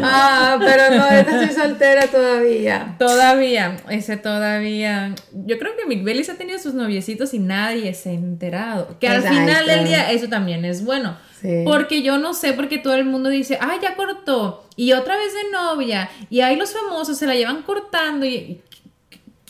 [0.01, 2.95] Ah, pero no, esta estoy soltera todavía.
[2.97, 5.13] Todavía, ese todavía.
[5.33, 8.97] Yo creo que Mick Bellis ha tenido sus noviecitos y nadie se ha enterado.
[8.99, 11.17] Que al final del día eso también es bueno.
[11.65, 14.65] Porque yo no sé, porque todo el mundo dice, ay, ya cortó.
[14.75, 16.09] Y otra vez de novia.
[16.29, 18.25] Y ahí los famosos se la llevan cortando.
[18.25, 18.61] Y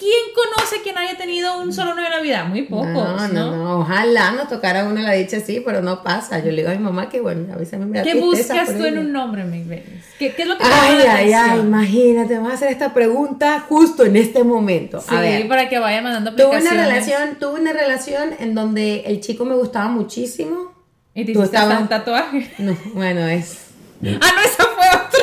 [0.01, 2.43] ¿Quién conoce quien haya tenido un solo la vida?
[2.45, 6.39] Muy pocos, no, no, no, Ojalá nos tocara uno la dicha así, pero no pasa.
[6.39, 8.83] Yo le digo a mi mamá que, bueno, a veces me da ¿Qué buscas tú
[8.83, 9.83] en un nombre, Miguel?
[10.17, 13.59] ¿Qué, ¿Qué, es lo que te Ay, ay, ay, imagínate, vamos a hacer esta pregunta
[13.59, 14.99] justo en este momento.
[15.01, 16.33] Sí, a ver, para que vaya mandando.
[16.33, 20.71] Tuve una relación, tuve una relación en donde el chico me gustaba muchísimo.
[21.13, 22.51] ¿Y te hiciste un tatuaje?
[22.57, 23.67] No, bueno, es...
[24.03, 25.19] ah, no, esa fue otra.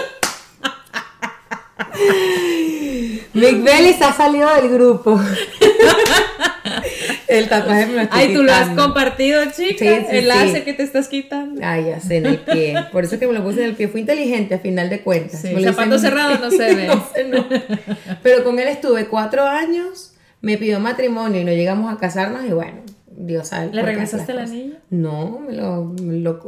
[3.38, 5.18] Mick Bellis ha salido del grupo.
[7.28, 9.76] el tatuaje me lo estoy Ay, tú lo has compartido, chica.
[9.76, 11.60] Sí, sí, el láser que te estás quitando.
[11.64, 12.74] Ay, ya sé, en el pie.
[12.92, 13.88] Por eso que me lo puse en el pie.
[13.88, 15.40] Fui inteligente a final de cuentas.
[15.40, 16.86] Sí, zapato cerrado no se ve.
[16.86, 17.46] no sé, no.
[18.22, 22.50] Pero con él estuve cuatro años, me pidió matrimonio y no llegamos a casarnos y
[22.50, 22.82] bueno,
[23.18, 23.72] Dios sabe.
[23.72, 24.76] ¿Le regresaste el anillo?
[24.90, 26.40] No, me lo, me lo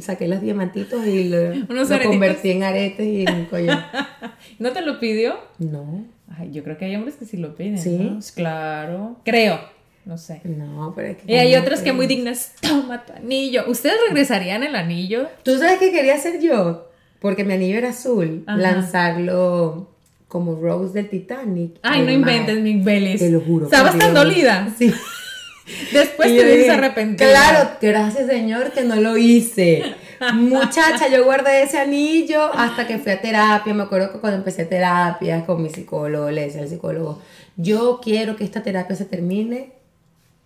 [0.00, 3.90] saqué los diamantitos y lo, lo convertí en aretes y en collar.
[4.58, 5.34] ¿No te lo pidió?
[5.58, 6.04] No.
[6.38, 7.78] Ay, yo creo que hay hombres que sí lo piden.
[7.78, 7.98] Sí.
[7.98, 8.20] ¿no?
[8.34, 9.16] Claro.
[9.24, 9.60] Creo.
[10.04, 10.40] No sé.
[10.44, 11.32] No, pero es que.
[11.32, 12.52] Y hay otras que muy dignas.
[12.60, 13.64] Toma tu anillo.
[13.68, 15.28] ¿Ustedes regresarían el anillo?
[15.44, 16.88] ¿Tú sabes qué quería hacer yo?
[17.20, 18.44] Porque mi anillo era azul.
[18.46, 19.88] Lanzarlo
[20.26, 21.76] como Rose del Titanic.
[21.82, 23.20] Ay, no inventes, mi Vélez.
[23.20, 23.66] Te lo juro.
[23.66, 24.68] ¿Estabas tan dolida?
[24.78, 24.92] Sí.
[25.92, 27.30] Después te dices arrepentida.
[27.30, 29.94] Claro, gracias Señor que no lo hice.
[30.34, 33.74] Muchacha, yo guardé ese anillo hasta que fui a terapia.
[33.74, 37.20] Me acuerdo que cuando empecé terapia con mi psicólogo, le decía al psicólogo,
[37.56, 39.72] yo quiero que esta terapia se termine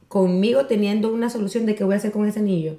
[0.09, 2.77] conmigo teniendo una solución de qué voy a hacer con ese anillo.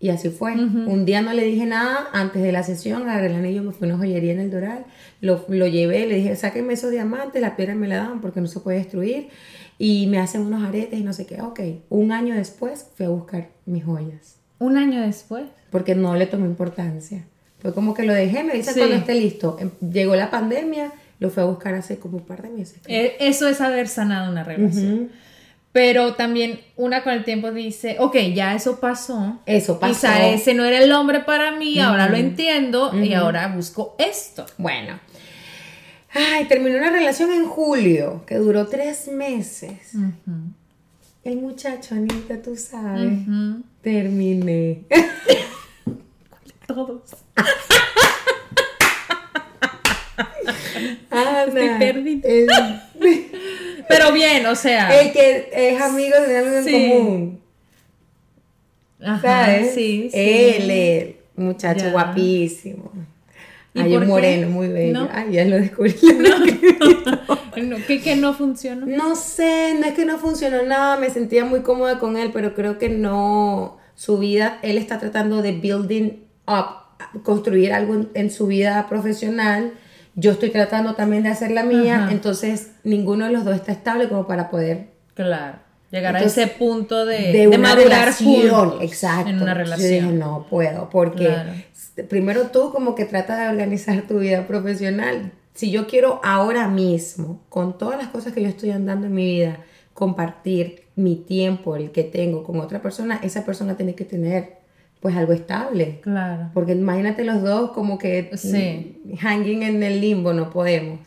[0.00, 0.52] Y así fue.
[0.52, 3.88] Un día no le dije nada, antes de la sesión agarré el anillo, me fui
[3.88, 4.84] a una joyería en el Doral,
[5.20, 8.46] lo, lo llevé, le dije, sáquenme esos diamantes, la piedra me la dan porque no
[8.46, 9.28] se puede destruir
[9.78, 11.40] y me hacen unos aretes y no sé qué.
[11.40, 14.36] Ok, un año después fui a buscar mis joyas.
[14.58, 15.44] ¿Un año después?
[15.74, 17.24] Porque no le tomé importancia.
[17.58, 19.56] Fue como que lo dejé, me dice cuando esté listo.
[19.58, 22.78] Em, llegó la pandemia, lo fui a buscar hace como un par de meses.
[22.86, 25.10] Eh, eso es haber sanado una relación.
[25.72, 29.40] Pero también una con el tiempo dice, ok, ya eso pasó.
[29.46, 29.94] Eso pasó.
[29.94, 34.46] Quizá ese no era el hombre para mí, ahora lo entiendo y ahora busco esto.
[34.56, 35.00] Bueno,
[36.14, 39.96] Ay, terminó una relación en julio que duró tres meses.
[41.24, 43.18] El muchacho, Anita, tú sabes.
[43.82, 44.84] Terminé.
[46.66, 47.16] Todos.
[51.10, 52.20] Ana, Estoy
[53.88, 55.00] Pero bien, o sea.
[55.00, 57.40] El que es amigo de algo en común.
[59.02, 59.74] Ajá, ¿Sabes?
[59.74, 60.18] Sí, sí.
[60.18, 62.90] Él, el muchacho guapísimo.
[63.74, 65.08] Hay un moreno muy bello.
[65.12, 65.94] Ay, ya lo descubrí.
[67.54, 67.76] No.
[67.86, 68.84] ¿Qué, ¿Qué, no funcionó?
[68.84, 72.52] No sé, no es que no funcionó nada, me sentía muy cómoda con él, pero
[72.52, 78.46] creo que no, su vida, él está tratando de building up, construir algo en, su
[78.46, 79.72] vida profesional.
[80.14, 84.08] Yo estoy tratando también de hacer la mía, entonces ninguno de los dos está estable
[84.08, 84.88] como para poder.
[85.14, 85.58] Claro.
[85.90, 89.30] Llegar a ese punto de, de, de madurar relación, exacto.
[89.30, 89.88] En una relación.
[89.88, 91.32] Yo dije, no puedo, porque
[92.08, 95.32] primero tú como que trata de organizar tu vida profesional.
[95.52, 99.24] Si yo quiero ahora mismo, con todas las cosas que yo estoy andando en mi
[99.24, 99.58] vida,
[99.92, 104.63] compartir mi tiempo, el que tengo con otra persona, esa persona tiene que tener
[105.04, 106.00] pues algo estable.
[106.00, 106.48] Claro.
[106.54, 109.02] Porque imagínate los dos como que sí.
[109.20, 110.98] hanging en el limbo, no podemos.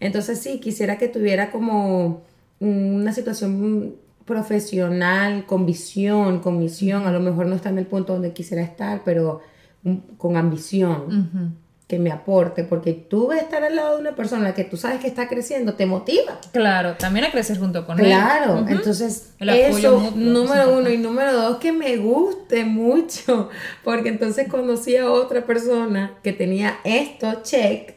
[0.00, 2.22] Entonces sí, quisiera que tuviera como
[2.58, 7.06] una situación profesional, con visión, con misión.
[7.06, 9.42] A lo mejor no está en el punto donde quisiera estar, pero
[10.16, 11.58] con ambición.
[11.86, 15.00] Que me aporte, porque tú ves estar al lado de una persona que tú sabes
[15.00, 16.40] que está creciendo, te motiva.
[16.52, 18.06] Claro, también a crecer junto con él.
[18.06, 23.50] Claro, entonces eso, número uno, y número dos, que me guste mucho,
[23.84, 27.94] porque entonces conocí a otra persona que tenía esto check,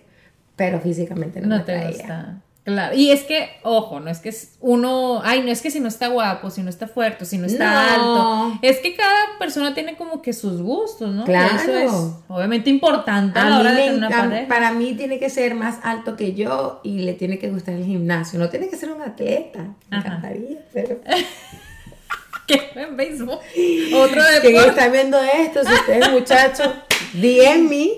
[0.57, 2.41] pero físicamente no, me te gusta.
[2.67, 5.87] Claro, y es que, ojo, no es que uno, ay, no es que si no
[5.87, 9.95] está guapo, si no está fuerte, si no está alto, es que cada persona tiene
[9.95, 11.23] como que sus gustos, ¿no?
[11.23, 11.55] Claro.
[11.55, 11.91] Eso es
[12.27, 14.49] obviamente importante a, la hora de tener una pareja.
[14.49, 17.85] Para mí tiene que ser más alto que yo y le tiene que gustar el
[17.85, 20.99] gimnasio, no tiene que ser un atleta, me encantaría, pero...
[22.47, 23.39] ¿Qué en béisbol?
[23.93, 25.63] Otro de ¿Quién está viendo esto?
[25.63, 26.67] Si ustedes, muchachos,
[27.13, 27.89] DM me.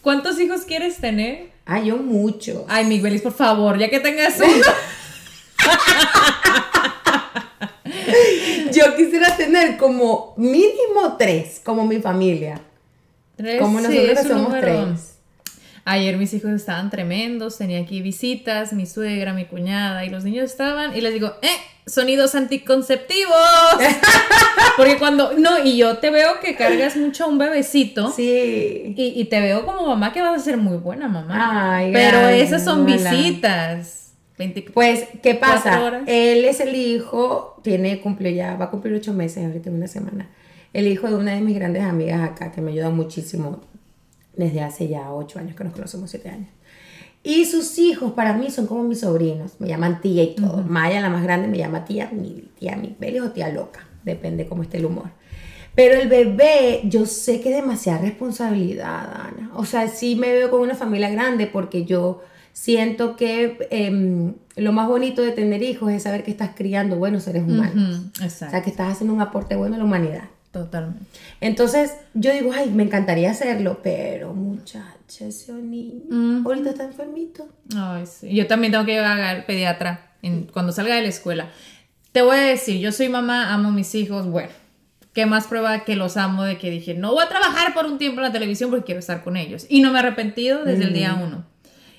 [0.00, 1.51] ¿Cuántos hijos quieres tener?
[1.64, 2.66] Ay, yo mucho.
[2.68, 4.52] Ay, Miguelis, por favor, ya que tengas uno.
[8.72, 12.60] yo quisiera tener como mínimo tres, como mi familia.
[13.36, 15.11] Tres, como nosotros somos tres.
[15.84, 20.44] Ayer mis hijos estaban tremendos, tenía aquí visitas, mi suegra, mi cuñada y los niños
[20.44, 21.48] estaban y les digo, eh,
[21.86, 23.34] sonidos anticonceptivos.
[24.76, 28.12] Porque cuando, no, y yo te veo que cargas mucho a un bebecito.
[28.12, 28.94] Sí.
[28.96, 31.78] Y, te veo como mamá que vas a ser muy buena mamá.
[31.78, 34.12] Ay, Pero esas son visitas.
[34.72, 36.02] pues, ¿qué pasa?
[36.06, 39.88] Él es el hijo, tiene, cumplió ya, va a cumplir ocho meses ahorita en una
[39.88, 40.30] semana.
[40.72, 43.60] El hijo de una de mis grandes amigas acá, que me ayuda muchísimo
[44.34, 46.48] desde hace ya ocho años que nos conocemos, siete años.
[47.24, 50.62] Y sus hijos para mí son como mis sobrinos, me llaman tía y todo.
[50.62, 54.62] Maya, la más grande, me llama tía, mi tía mi o tía loca, depende cómo
[54.62, 55.10] esté el humor.
[55.74, 59.50] Pero el bebé, yo sé que es demasiada responsabilidad, Ana.
[59.54, 64.72] O sea, sí me veo con una familia grande porque yo siento que em, lo
[64.72, 68.02] más bonito de tener hijos es saber que estás criando buenos seres humanos.
[68.24, 70.24] O sea, que estás haciendo un aporte bueno a la humanidad.
[70.52, 71.06] Totalmente.
[71.40, 77.48] Entonces, yo digo, ay, me encantaría hacerlo, pero muchacha, ese niño, ahorita está enfermito.
[77.74, 78.34] Ay, sí.
[78.34, 80.12] Yo también tengo que llegar al pediatra
[80.52, 81.48] cuando salga de la escuela.
[82.12, 84.50] Te voy a decir, yo soy mamá, amo a mis hijos, bueno,
[85.14, 87.96] ¿qué más prueba que los amo de que dije, no voy a trabajar por un
[87.96, 89.64] tiempo en la televisión porque quiero estar con ellos?
[89.70, 91.46] Y no me he arrepentido desde el día uno.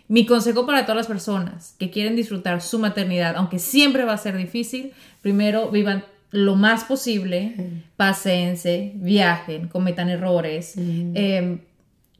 [0.07, 4.17] Mi consejo para todas las personas que quieren disfrutar su maternidad, aunque siempre va a
[4.17, 7.53] ser difícil, primero vivan lo más posible,
[7.95, 11.59] pasense, viajen, cometan errores, em,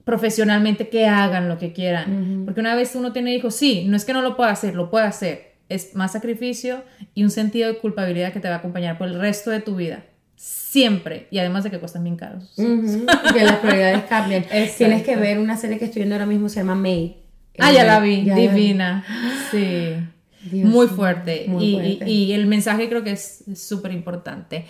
[0.06, 2.44] profesionalmente que hagan lo que quieran.
[2.46, 4.92] Porque una vez uno tiene hijos, sí, no es que no lo pueda hacer, lo
[4.92, 5.54] puede hacer.
[5.68, 6.84] Es más sacrificio
[7.16, 9.76] y un sentido de culpabilidad que te va a acompañar por el resto de tu
[9.76, 10.06] vida.
[10.36, 11.28] Siempre.
[11.32, 12.54] Y además de que cuestan bien caros.
[12.56, 14.46] que las prioridades cambian.
[14.78, 17.18] Tienes que ver una serie que estoy viendo ahora mismo, se llama May.
[17.58, 19.04] Ah, ya la vi, divina.
[19.50, 19.96] Sí
[20.52, 21.46] muy fuerte.
[21.60, 24.66] y, el mensaje creo que es súper importante.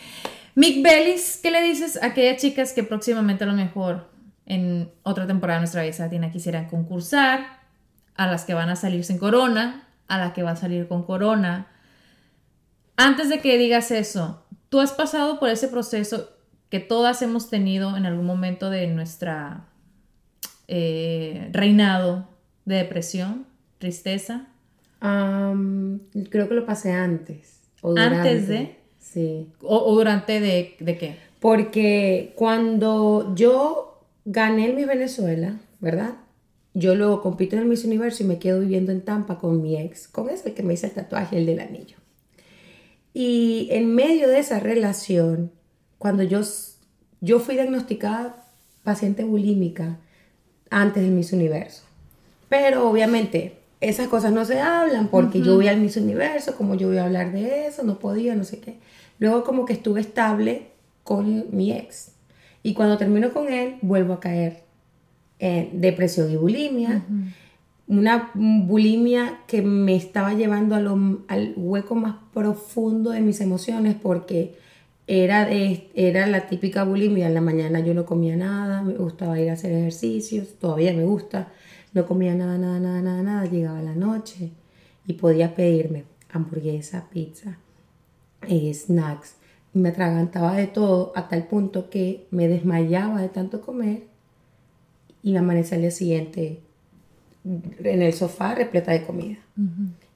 [0.55, 4.09] Mick Bellis, ¿qué le dices a aquellas chicas que próximamente a lo mejor
[4.45, 7.61] en otra temporada de nuestra vida latina quisieran concursar?
[8.15, 11.03] A las que van a salir sin corona, a la que va a salir con
[11.03, 11.67] corona.
[12.95, 16.29] Antes de que digas eso, tú has pasado por ese proceso
[16.69, 19.65] que todas hemos tenido en algún momento de nuestra
[20.67, 22.29] eh, reinado
[22.65, 23.47] de depresión,
[23.79, 24.47] tristeza
[25.03, 27.59] creo que lo pasé antes.
[27.97, 28.75] ¿Antes de?
[28.99, 29.49] Sí.
[29.61, 31.17] ¿O, durante de, de, qué?
[31.39, 36.15] Porque cuando yo gané el Miss Venezuela, ¿verdad?
[36.73, 39.77] Yo luego compito en el Miss Universo y me quedo viviendo en Tampa con mi
[39.77, 41.97] ex, con ese que me hizo el tatuaje, el del anillo.
[43.13, 45.51] Y en medio de esa relación,
[45.99, 46.41] cuando yo,
[47.21, 48.47] yo fui diagnosticada
[48.83, 49.99] paciente bulímica
[50.69, 51.83] antes del Miss Universo.
[52.49, 56.87] Pero obviamente esas cosas no se hablan porque yo voy al Miss Universo, como yo
[56.87, 58.77] voy a hablar de eso, no podía, no sé qué.
[59.19, 60.67] Luego como que estuve estable
[61.03, 62.11] con mi ex.
[62.63, 64.63] Y cuando termino con él, vuelvo a caer
[65.39, 67.03] en depresión y bulimia.
[67.87, 74.55] Una bulimia que me estaba llevando al hueco más profundo de mis emociones porque
[75.07, 77.27] era, de, era la típica bulimia.
[77.27, 81.03] En la mañana yo no comía nada, me gustaba ir a hacer ejercicios, todavía me
[81.03, 81.49] gusta
[81.93, 83.45] no comía nada, nada, nada, nada, nada.
[83.45, 84.51] Llegaba la noche
[85.05, 87.57] y podía pedirme hamburguesa, pizza,
[88.47, 89.35] eh, snacks.
[89.73, 94.03] Me atragantaba de todo a tal punto que me desmayaba de tanto comer
[95.21, 96.59] y me amanecía al día siguiente
[97.45, 99.37] en el sofá repleta de comida.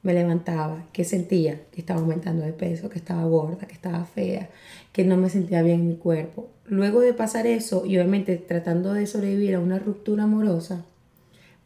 [0.04, 4.50] Me levantaba, que sentía que estaba aumentando de peso, que estaba gorda, que estaba fea,
[4.94, 6.50] que no me sentía bien en mi cuerpo.
[6.66, 10.86] Luego de pasar eso y obviamente tratando de sobrevivir a una ruptura amorosa,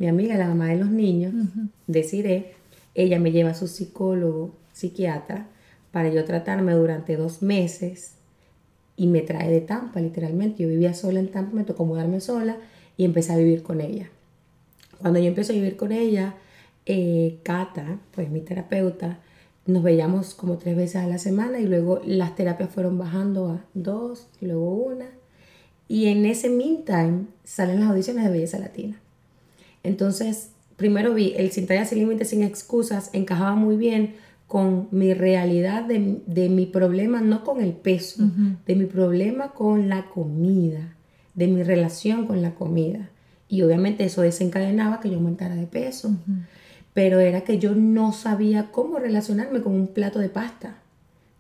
[0.01, 1.31] mi amiga, la mamá de los niños,
[1.85, 2.53] deciré,
[2.95, 5.45] ella me lleva a su psicólogo, psiquiatra,
[5.91, 8.15] para yo tratarme durante dos meses
[8.97, 10.63] y me trae de Tampa, literalmente.
[10.63, 12.57] Yo vivía sola en Tampa, me tocó mudarme sola
[12.97, 14.09] y empecé a vivir con ella.
[14.99, 16.33] Cuando yo empecé a vivir con ella,
[16.87, 19.19] eh, Cata, pues mi terapeuta,
[19.67, 23.65] nos veíamos como tres veces a la semana y luego las terapias fueron bajando a
[23.75, 25.11] dos, y luego una.
[25.87, 28.99] Y en ese meantime salen las audiciones de Belleza Latina.
[29.83, 34.15] Entonces, primero vi el Sin Tallas Sin Límites Sin Excusas, encajaba muy bien
[34.47, 38.29] con mi realidad de, mi problema, no con el peso,
[38.65, 40.93] de mi problema con la comida,
[41.35, 43.09] de mi relación con la comida.
[43.47, 46.13] Y obviamente eso desencadenaba que yo aumentara de peso.
[46.93, 50.75] Pero era que yo no sabía cómo relacionarme con un plato de pasta.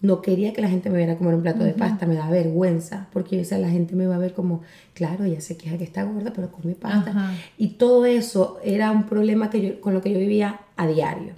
[0.01, 3.07] No quería que la gente me viera comer un plato de pasta, me da vergüenza,
[3.13, 4.61] porque yo la gente me va a ver como,
[4.95, 7.33] claro, ella se queja que está gorda, pero come pasta.
[7.57, 11.33] Y todo eso era un problema que yo, con lo que yo vivía a diario.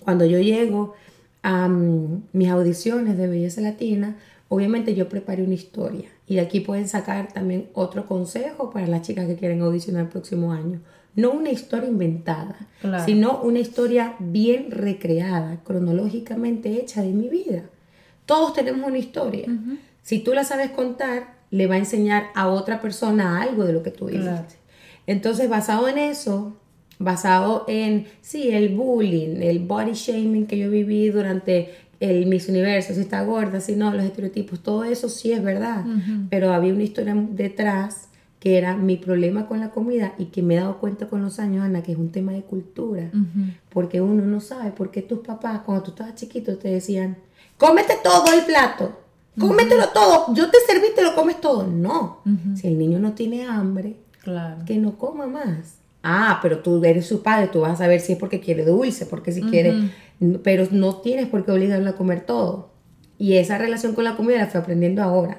[0.00, 0.94] Cuando yo llego
[1.42, 4.16] a mm, mis audiciones de Belleza Latina,
[4.48, 6.08] obviamente yo preparé una historia.
[6.26, 10.08] Y de aquí pueden sacar también otro consejo para las chicas que quieren audicionar el
[10.08, 10.80] próximo año.
[11.14, 12.56] No una historia inventada,
[13.04, 17.64] sino una historia bien recreada, cronológicamente hecha de mi vida.
[18.28, 19.46] Todos tenemos una historia.
[20.02, 23.82] Si tú la sabes contar, le va a enseñar a otra persona algo de lo
[23.82, 24.56] que tú viviste.
[25.06, 26.58] Entonces, basado en eso,
[26.98, 31.70] basado en, sí, el bullying, el body shaming que yo viví durante
[32.00, 35.86] el Miss Universo, si está gorda, si no, los estereotipos, todo eso sí es verdad,
[36.28, 38.08] pero había una historia detrás
[38.40, 41.38] que era mi problema con la comida y que me he dado cuenta con los
[41.38, 43.10] años, Ana, que es un tema de cultura,
[43.70, 47.16] porque uno no sabe por qué tus papás, cuando tú estabas chiquito, te decían,
[47.58, 48.92] cómete todo el plato,
[49.38, 51.66] cómetelo todo, yo te serví, te lo comes todo.
[51.66, 52.22] No,
[52.56, 54.64] si el niño no tiene hambre, claro.
[54.64, 55.78] que no coma más.
[56.02, 59.04] Ah, pero tú eres su padre, tú vas a saber si es porque quiere dulce,
[59.04, 59.74] porque si quiere,
[60.42, 62.70] pero no tienes por qué obligarlo a comer todo.
[63.18, 65.38] Y esa relación con la comida la estoy aprendiendo ahora.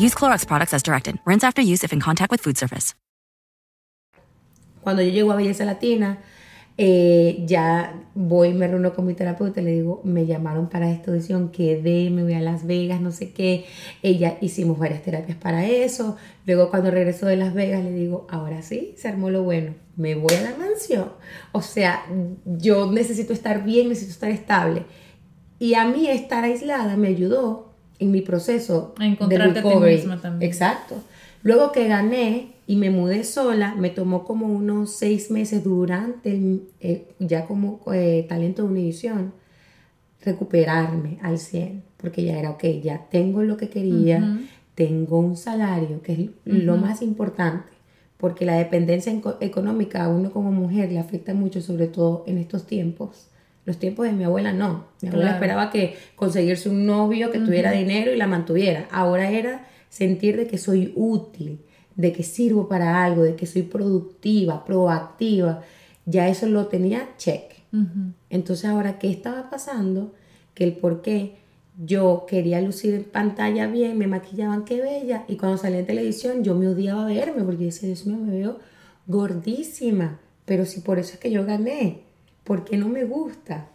[0.00, 1.18] Use Clorox products as directed.
[1.26, 2.94] Rinse after use if in contact with food surface.
[4.82, 6.18] Cuando yo llego a Belleza Latina,
[6.78, 11.10] eh, ya voy, me reúno con mi terapeuta y le digo, me llamaron para esta
[11.10, 13.66] audición, quedé, me voy a Las Vegas, no sé qué.
[14.02, 16.16] Ella hicimos varias terapias para eso.
[16.46, 20.14] Luego cuando regreso de Las Vegas le digo, ahora sí, se armó lo bueno, me
[20.14, 21.12] voy a la mansión.
[21.52, 22.06] O sea,
[22.46, 24.86] yo necesito estar bien, necesito estar estable.
[25.58, 27.69] Y a mí estar aislada me ayudó
[28.00, 29.96] en mi proceso de recovery.
[29.96, 30.50] misma también.
[30.50, 30.96] Exacto.
[31.42, 36.68] Luego que gané y me mudé sola, me tomó como unos seis meses durante el,
[36.80, 39.32] eh, ya como eh, talento de Univisión
[40.22, 44.38] recuperarme al 100, porque ya era, ok, ya tengo lo que quería,
[44.74, 47.70] tengo un salario, que es lo más importante,
[48.18, 52.66] porque la dependencia económica a uno como mujer le afecta mucho, sobre todo en estos
[52.66, 53.28] tiempos.
[53.64, 54.86] Los tiempos de mi abuela no.
[55.02, 58.88] Mi abuela esperaba que conseguirse un novio que tuviera dinero y la mantuviera.
[58.90, 61.60] Ahora era sentir de que soy útil,
[61.94, 65.62] de que sirvo para algo, de que soy productiva, proactiva.
[66.06, 67.42] Ya eso lo tenía check.
[68.30, 70.14] Entonces ahora, ¿qué estaba pasando?
[70.54, 71.36] Que el por qué
[71.82, 75.24] yo quería lucir en pantalla bien, me maquillaban, qué bella.
[75.28, 78.58] Y cuando salí en televisión yo me odiaba verme porque decía, Dios mío, me veo
[79.06, 80.18] gordísima.
[80.44, 82.09] Pero si por eso es que yo gané
[82.44, 83.66] porque no me gusta.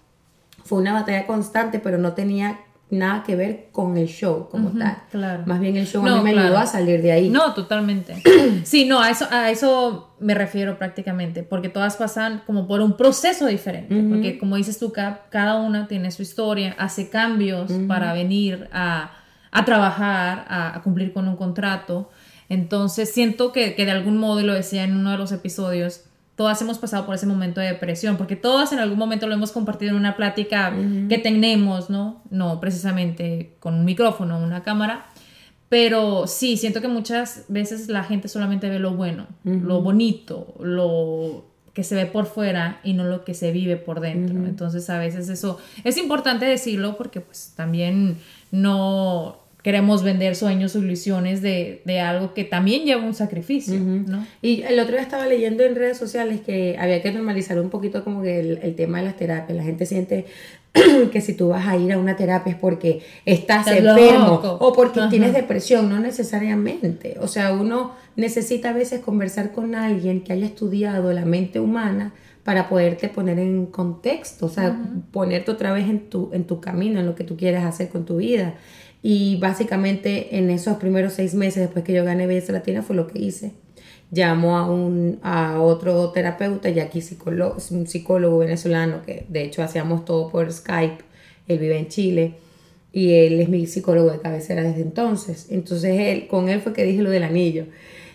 [0.64, 2.60] Fue una batalla constante, pero no tenía
[2.90, 4.98] nada que ver con el show como tal.
[5.10, 5.44] Claro.
[5.46, 7.30] Más bien el show a mí me ayudó a salir de ahí.
[7.30, 8.22] No, totalmente.
[8.64, 12.96] sí, no, a eso, a eso me refiero prácticamente, porque todas pasan como por un
[12.96, 18.70] proceso diferente, porque como dices tú, cada, una tiene su historia, hace cambios para venir
[18.72, 19.12] a,
[19.52, 22.10] a trabajar, a, cumplir con un contrato.
[22.50, 26.04] Entonces siento que, que de algún modo, y lo decía en uno de los episodios,
[26.36, 29.52] todas hemos pasado por ese momento de depresión, porque todas en algún momento lo hemos
[29.52, 30.74] compartido en una plática
[31.10, 32.22] que tenemos, ¿no?
[32.30, 35.08] No precisamente con un micrófono, una cámara,
[35.70, 41.46] pero sí, siento que muchas veces la gente solamente ve lo bueno, lo bonito, lo
[41.74, 44.46] que se ve por fuera y no lo que se vive por dentro.
[44.46, 48.18] Entonces a veces eso es importante decirlo porque pues también
[48.52, 54.24] no queremos vender sueños o ilusiones de, de algo que también lleva un sacrificio, ¿no?
[54.40, 58.04] Y el otro día estaba leyendo en redes sociales que había que normalizar un poquito
[58.04, 59.58] como que el, el tema de las terapias.
[59.58, 60.28] La gente siente
[61.12, 65.02] que si tú vas a ir a una terapia es porque estás, enfermo o porque
[65.10, 67.16] tienes depresión, no necesariamente.
[67.20, 72.14] O sea, uno necesita a veces conversar con alguien que haya estudiado la mente humana
[72.44, 74.80] para poderte poner en contexto, o sea,
[75.12, 78.06] ponerte otra vez en tu, en tu camino, en lo que tú quieres hacer con
[78.06, 78.54] tu vida.
[79.08, 83.06] Y básicamente en esos primeros seis meses después que yo gané Belleza Latina fue lo
[83.06, 83.52] que hice.
[84.10, 89.62] Llamo a, un, a otro terapeuta, ya aquí psicólogo, un psicólogo venezolano, que de hecho
[89.62, 91.04] hacíamos todo por Skype,
[91.48, 92.34] él vive en Chile
[92.92, 95.50] y él es mi psicólogo de cabecera desde entonces.
[95.52, 97.68] Entonces él, con él fue que dije lo del anillo.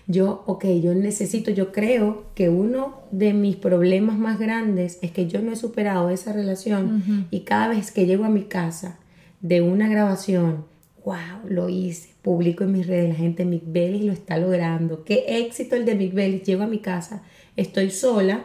[0.09, 5.29] Yo, ok, yo necesito, yo creo que uno de mis problemas más grandes es que
[5.29, 8.99] yo no he superado esa relación y cada vez que llego a mi casa
[9.41, 10.69] de una grabación
[11.05, 15.25] wow, lo hice, publico en mis redes, la gente Mick Bellis lo está logrando, qué
[15.45, 17.23] éxito el de Mick Bellis, llego a mi casa,
[17.57, 18.45] estoy sola,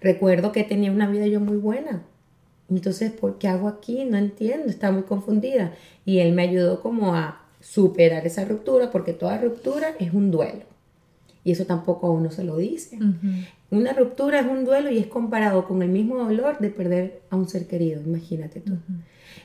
[0.00, 2.02] recuerdo que tenía una vida yo muy buena,
[2.76, 4.04] entonces, ¿por qué hago aquí?
[4.04, 5.72] No entiendo, estaba muy confundida.
[6.04, 10.64] Y él me ayudó como a superar esa ruptura, porque toda ruptura es un duelo.
[11.44, 12.98] Y eso tampoco a uno se lo dice.
[13.70, 17.36] Una ruptura es un duelo y es comparado con el mismo dolor de perder a
[17.36, 18.74] un ser querido, imagínate tú.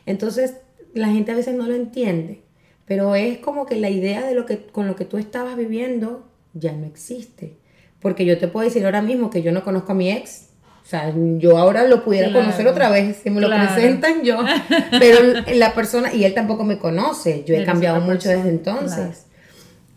[0.05, 0.58] Entonces,
[0.93, 2.41] la gente a veces no lo entiende,
[2.85, 6.27] pero es como que la idea de lo que con lo que tú estabas viviendo
[6.53, 7.57] ya no existe.
[7.99, 10.49] Porque yo te puedo decir ahora mismo que yo no conozco a mi ex.
[10.83, 14.39] O sea, yo ahora lo pudiera conocer otra vez, si me lo presentan yo.
[14.99, 19.25] Pero la persona, y él tampoco me conoce, yo he cambiado mucho desde entonces.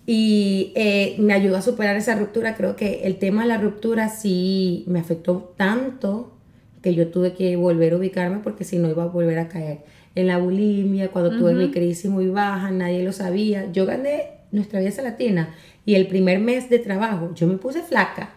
[0.05, 2.57] Y eh, me ayudó a superar esa ruptura.
[2.57, 6.36] Creo que el tema de la ruptura sí me afectó tanto
[6.82, 9.84] que yo tuve que volver a ubicarme porque si no iba a volver a caer
[10.15, 13.71] en la bulimia, cuando tuve mi crisis muy baja, nadie lo sabía.
[13.73, 15.55] Yo gané nuestra belleza latina
[15.85, 18.35] y el primer mes de trabajo yo me puse flaca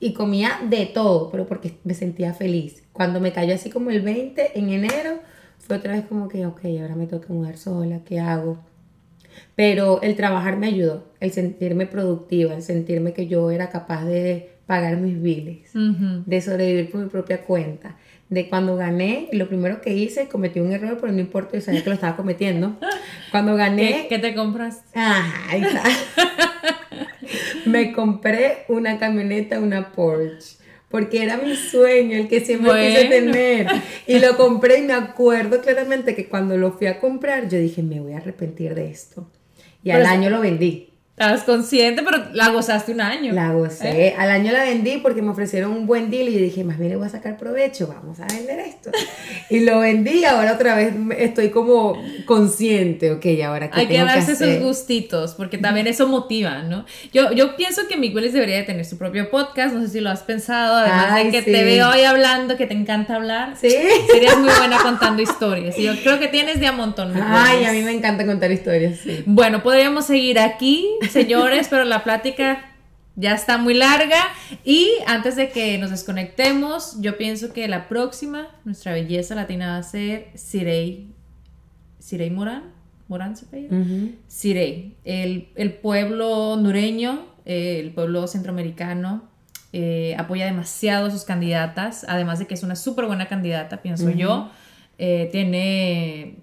[0.00, 2.82] y comía de todo, pero porque me sentía feliz.
[2.92, 5.20] Cuando me cayó así como el 20 en enero,
[5.58, 8.58] fue otra vez como que, ok, ahora me toca mudar sola, ¿qué hago?
[9.54, 14.50] Pero el trabajar me ayudó, el sentirme productiva, el sentirme que yo era capaz de
[14.66, 17.96] pagar mis biles, de sobrevivir por mi propia cuenta
[18.30, 21.82] de cuando gané, lo primero que hice, cometí un error, pero no importa, yo sabía
[21.82, 22.76] que lo estaba cometiendo.
[23.30, 24.06] Cuando gané...
[24.08, 24.82] ¿Qué, te compras?
[25.52, 25.84] está.
[27.66, 30.58] me compré una camioneta, una Porsche.
[30.90, 33.66] Porque era mi sueño, el que siempre quise tener.
[34.06, 37.82] Y lo compré y me acuerdo claramente que cuando lo fui a comprar, yo dije,
[37.82, 39.30] me voy a arrepentir de esto.
[39.82, 40.87] Y al año lo vendí.
[41.18, 43.32] Estabas consciente, pero la gozaste un año.
[43.32, 44.06] La gocé.
[44.06, 44.14] ¿Eh?
[44.16, 46.90] Al año la vendí porque me ofrecieron un buen deal y yo dije, más bien
[46.90, 48.92] le voy a sacar provecho, vamos a vender esto.
[49.50, 54.30] y lo vendí, ahora otra vez estoy como consciente, ok, ahora que Hay que darse
[54.30, 56.84] esos gustitos, porque también eso motiva, ¿no?
[57.12, 60.10] Yo, yo pienso que Miguelis debería de tener su propio podcast, no sé si lo
[60.10, 63.56] has pensado, además de que te veo hoy hablando, que te encanta hablar.
[63.60, 63.74] Sí.
[64.08, 65.76] Serías muy buena contando historias.
[65.76, 67.12] Y yo creo que tienes de a montón.
[67.20, 69.24] Ay, a mí me encanta contar historias, sí.
[69.26, 72.64] Bueno, podríamos seguir aquí señores, pero la plática
[73.16, 74.20] ya está muy larga.
[74.64, 79.78] Y antes de que nos desconectemos, yo pienso que la próxima, nuestra belleza latina va
[79.78, 81.08] a ser Sirey.
[81.98, 82.72] Sirey Morán.
[83.08, 83.46] Morán se
[84.28, 84.96] Sirey.
[85.04, 89.28] El, pueblo nureño, el pueblo centroamericano,
[89.72, 92.06] eh, apoya demasiado a sus candidatas.
[92.08, 94.50] Además de que es una súper buena candidata, pienso yo.
[94.98, 96.36] Eh, tiene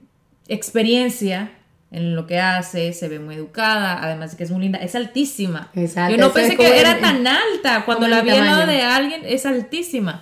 [0.48, 1.52] experiencia
[1.96, 4.96] en lo que hace, se ve muy educada, además de que es muy linda, es
[4.96, 5.72] altísima.
[5.74, 6.14] Exacto.
[6.14, 9.46] Yo no pensé que era tan alta, cuando la vi al lado de alguien es
[9.46, 10.22] altísima.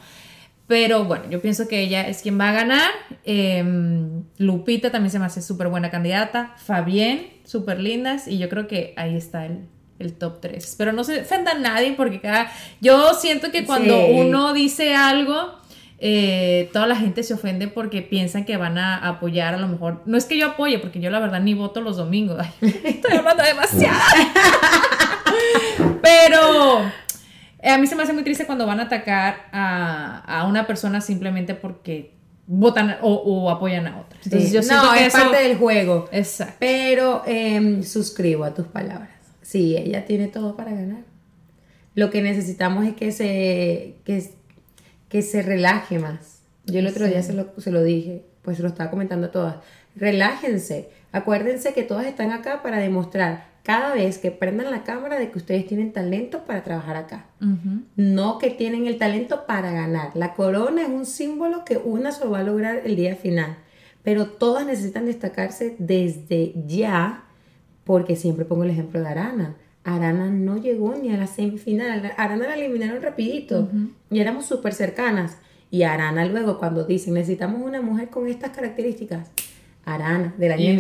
[0.67, 2.91] Pero bueno, yo pienso que ella es quien va a ganar.
[3.25, 6.53] Em, Lupita también se me hace súper buena candidata.
[6.57, 8.27] Fabián, súper lindas.
[8.27, 9.65] Y yo creo que ahí está el,
[9.97, 10.75] el top 3.
[10.77, 12.51] Pero no se ofenda a nadie porque cada...
[12.81, 15.59] Yo siento que cuando uno dice algo
[16.05, 20.01] eh, toda la gente se ofende porque piensan que van a apoyar a lo mejor.
[20.05, 22.45] No es que yo apoye, porque yo la verdad ni voto los domingos.
[22.61, 24.01] estoy hablando demasiado.
[26.01, 26.81] Pero
[27.57, 30.99] eh, a mí se me hace muy triste cuando van a atacar a, una persona
[30.99, 32.11] simplemente porque
[32.47, 34.19] votan o, apoyan a otra.
[34.29, 36.09] no, es parte del juego.
[36.11, 36.55] Exacto.
[36.59, 39.11] Pero em, suscribo a tus palabras.
[39.41, 41.03] Sí, ella tiene todo para ganar.
[41.95, 44.42] Lo que necesitamos es que se, que,
[45.13, 46.41] que se relaje más.
[46.65, 49.31] Yo el otro día se lo, se lo dije, pues se lo estaba comentando a
[49.31, 49.57] todas.
[49.95, 50.89] Relájense.
[51.11, 55.37] Acuérdense que todas están acá para demostrar cada vez que prendan la cámara de que
[55.37, 57.27] ustedes tienen talento para trabajar acá.
[57.95, 60.09] No que tienen el talento para ganar.
[60.15, 63.57] La corona es un símbolo que una solo va a lograr el día final.
[64.01, 67.23] pero todas necesitan destacarse desde ya,
[67.83, 69.55] porque siempre pongo el ejemplo de Arana.
[69.83, 73.69] Arana no llegó ni a la semifinal, Arana la eliminaron rapidito
[74.09, 75.37] y éramos súper cercanas.
[75.69, 79.31] Y Arana luego cuando dicen necesitamos una mujer con estas características,
[79.85, 80.79] Arana, de la niña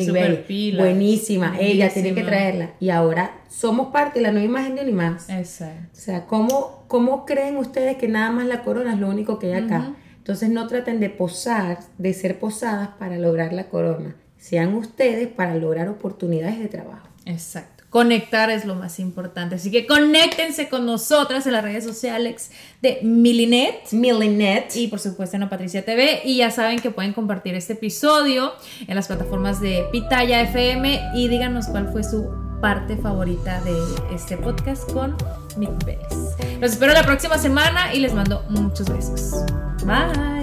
[0.77, 2.71] buenísima, ella tiene que traerla.
[2.79, 5.29] Y ahora somos parte de la nueva imagen de Unimás.
[5.29, 5.89] Exacto.
[5.91, 9.47] O sea, ¿cómo, ¿cómo creen ustedes que nada más la corona es lo único que
[9.53, 9.93] hay acá?
[10.17, 14.15] Entonces no traten de posar, de ser posadas para lograr la corona.
[14.37, 17.07] Sean ustedes para lograr oportunidades de trabajo.
[17.25, 17.72] Exacto.
[17.93, 19.53] Conectar es lo más importante.
[19.53, 22.49] Así que conéctense con nosotras en las redes sociales
[22.81, 23.91] de Milinet.
[23.91, 24.75] Milinet.
[24.75, 26.23] Y por supuesto en Patricia TV.
[26.25, 28.53] Y ya saben que pueden compartir este episodio
[28.87, 31.11] en las plataformas de Pitaya FM.
[31.13, 32.27] Y díganos cuál fue su
[32.63, 33.77] parte favorita de
[34.11, 35.15] este podcast con
[35.57, 36.35] Mick Pérez.
[36.59, 39.45] Los espero la próxima semana y les mando muchos besos.
[39.85, 40.42] Bye.